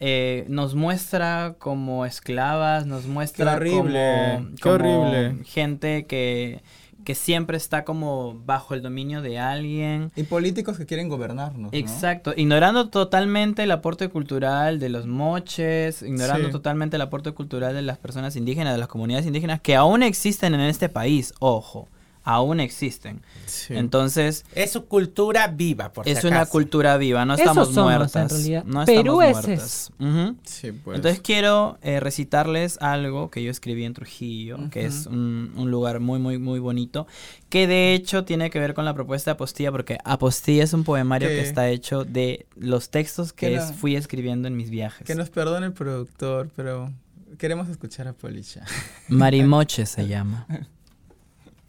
[0.00, 5.44] eh, nos muestra como esclavas, nos muestra horrible, como, horrible.
[5.44, 6.60] gente que,
[7.04, 10.10] que siempre está como bajo el dominio de alguien.
[10.16, 11.72] Y políticos que quieren gobernarnos.
[11.72, 17.82] Exacto, ignorando totalmente el aporte cultural de los moches, ignorando totalmente el aporte cultural de
[17.82, 21.88] las personas indígenas, de las comunidades indígenas que aún existen en este país, ojo
[22.24, 23.22] aún existen.
[23.68, 24.44] Entonces...
[24.54, 28.32] Es su cultura viva, por Es una cultura viva, no estamos muertas.
[28.64, 29.92] No Perú es muertas.
[29.98, 30.96] Pues.
[30.96, 36.18] Entonces quiero eh, recitarles algo que yo escribí en Trujillo, que es un, lugar muy,
[36.18, 37.06] muy, muy bonito,
[37.48, 40.84] que de hecho tiene que ver con la propuesta de Apostilla, porque Apostilla es un
[40.84, 45.06] poemario que está hecho de los textos que, fui escribiendo en mis viajes.
[45.06, 46.92] Que nos perdone el productor, pero
[47.38, 48.64] queremos escuchar a Policha.
[49.08, 50.46] Marimoche se llama.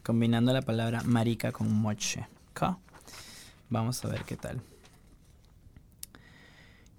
[0.04, 2.28] Combinando la palabra marica con moche.
[3.70, 4.62] Vamos a ver qué tal.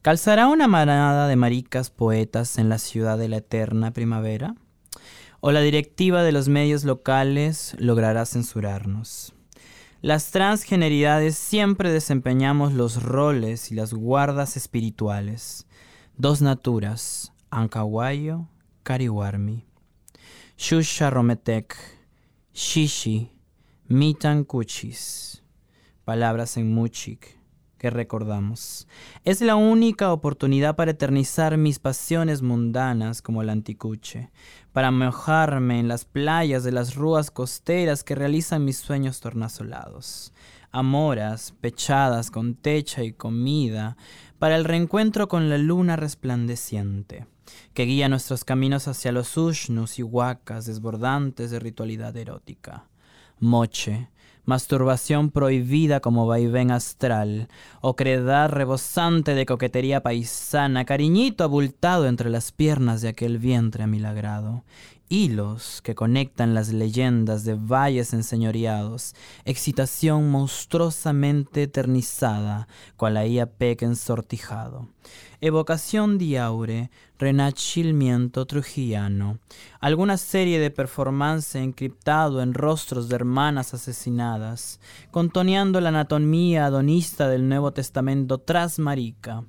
[0.02, 4.56] ¿Calzará una manada de maricas poetas en la ciudad de la eterna primavera?
[5.40, 9.34] ¿O la directiva de los medios locales logrará censurarnos?
[10.02, 15.66] Las transgeneridades siempre desempeñamos los roles y las guardas espirituales.
[16.16, 18.48] Dos naturas, Ancahuayo,
[18.82, 19.64] Cariwarmi.
[20.58, 21.76] Shusha Rometek,
[22.56, 23.32] Shishi,
[23.88, 25.42] Mitan Kuchis,
[26.04, 27.36] palabras en Muchik
[27.78, 28.86] que recordamos.
[29.24, 34.30] Es la única oportunidad para eternizar mis pasiones mundanas como el anticuche,
[34.72, 40.32] para mojarme en las playas de las rúas costeras que realizan mis sueños tornasolados.
[40.70, 43.96] Amoras, pechadas con techa y comida,
[44.38, 47.26] para el reencuentro con la luna resplandeciente
[47.72, 52.88] que guía nuestros caminos hacia los ushnus y huacas desbordantes de ritualidad erótica.
[53.38, 54.08] Moche,
[54.44, 57.48] masturbación prohibida como vaivén astral,
[57.80, 64.64] ocredad rebosante de coquetería paisana, cariñito abultado entre las piernas de aquel vientre amilagrado,
[65.08, 74.88] hilos que conectan las leyendas de valles enseñoreados, excitación monstruosamente eternizada, cual la IAPEC ensortijado.
[75.40, 79.38] Evocación diaure, renachilmiento trujillano,
[79.80, 84.80] alguna serie de performance encriptado en rostros de hermanas asesinadas,
[85.10, 89.44] contoneando la anatomía adonista del Nuevo Testamento tras marica.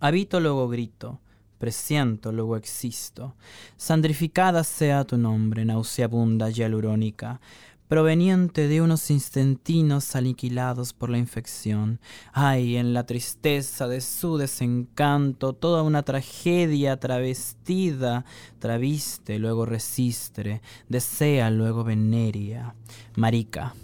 [0.00, 1.20] Habito luego grito,
[1.58, 3.34] presiento luego existo.
[3.76, 7.40] Sandrificada sea tu nombre, nauseabunda y alurónica,
[7.88, 12.00] proveniente de unos instantinos aniquilados por la infección.
[12.32, 18.26] Ay, en la tristeza de su desencanto, toda una tragedia travestida,
[18.58, 22.74] traviste, luego resistre, desea, luego veneria.
[23.16, 23.74] Marica.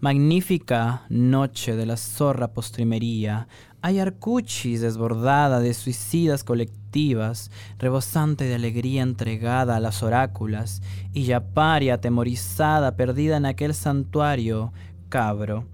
[0.00, 3.48] Magnífica noche de la zorra postrimería,
[3.84, 10.80] hay arcuchis desbordada de suicidas colectivas, rebosante de alegría entregada a las oráculas,
[11.12, 14.72] y Yapari atemorizada, perdida en aquel santuario,
[15.10, 15.66] cabro.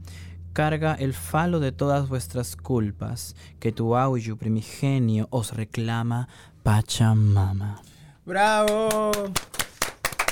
[0.53, 6.27] Carga el falo de todas vuestras culpas, que tu auyu primigenio os reclama,
[6.65, 7.81] Pachamama.
[8.27, 9.23] ¡Bravo!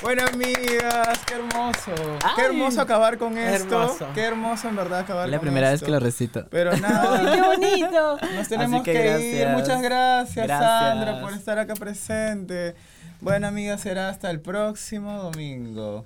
[0.00, 1.92] Bueno, amigas, qué hermoso.
[2.36, 3.96] qué hermoso acabar con esto.
[4.14, 5.36] Qué hermoso en verdad acabar con esto.
[5.36, 6.46] La primera vez que lo recito.
[6.50, 7.34] Pero nada.
[7.34, 8.18] ¡Qué bonito!
[8.34, 9.48] Nos tenemos que, ir.
[9.48, 12.74] Muchas gracias, Sandra, por estar acá presente.
[13.20, 16.04] Bueno, amigas, será hasta el próximo domingo.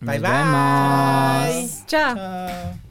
[0.00, 1.68] Bye, bye.
[1.86, 2.83] Chao.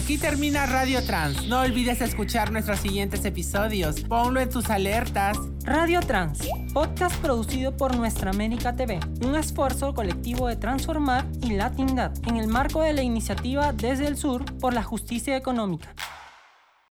[0.00, 1.46] Aquí termina Radio Trans.
[1.46, 4.00] No olvides escuchar nuestros siguientes episodios.
[4.00, 5.36] Ponlo en tus alertas.
[5.64, 6.38] Radio Trans,
[6.72, 12.48] podcast producido por Nuestra América TV, un esfuerzo colectivo de transformar y latindad en el
[12.48, 15.94] marco de la iniciativa Desde el Sur por la Justicia Económica.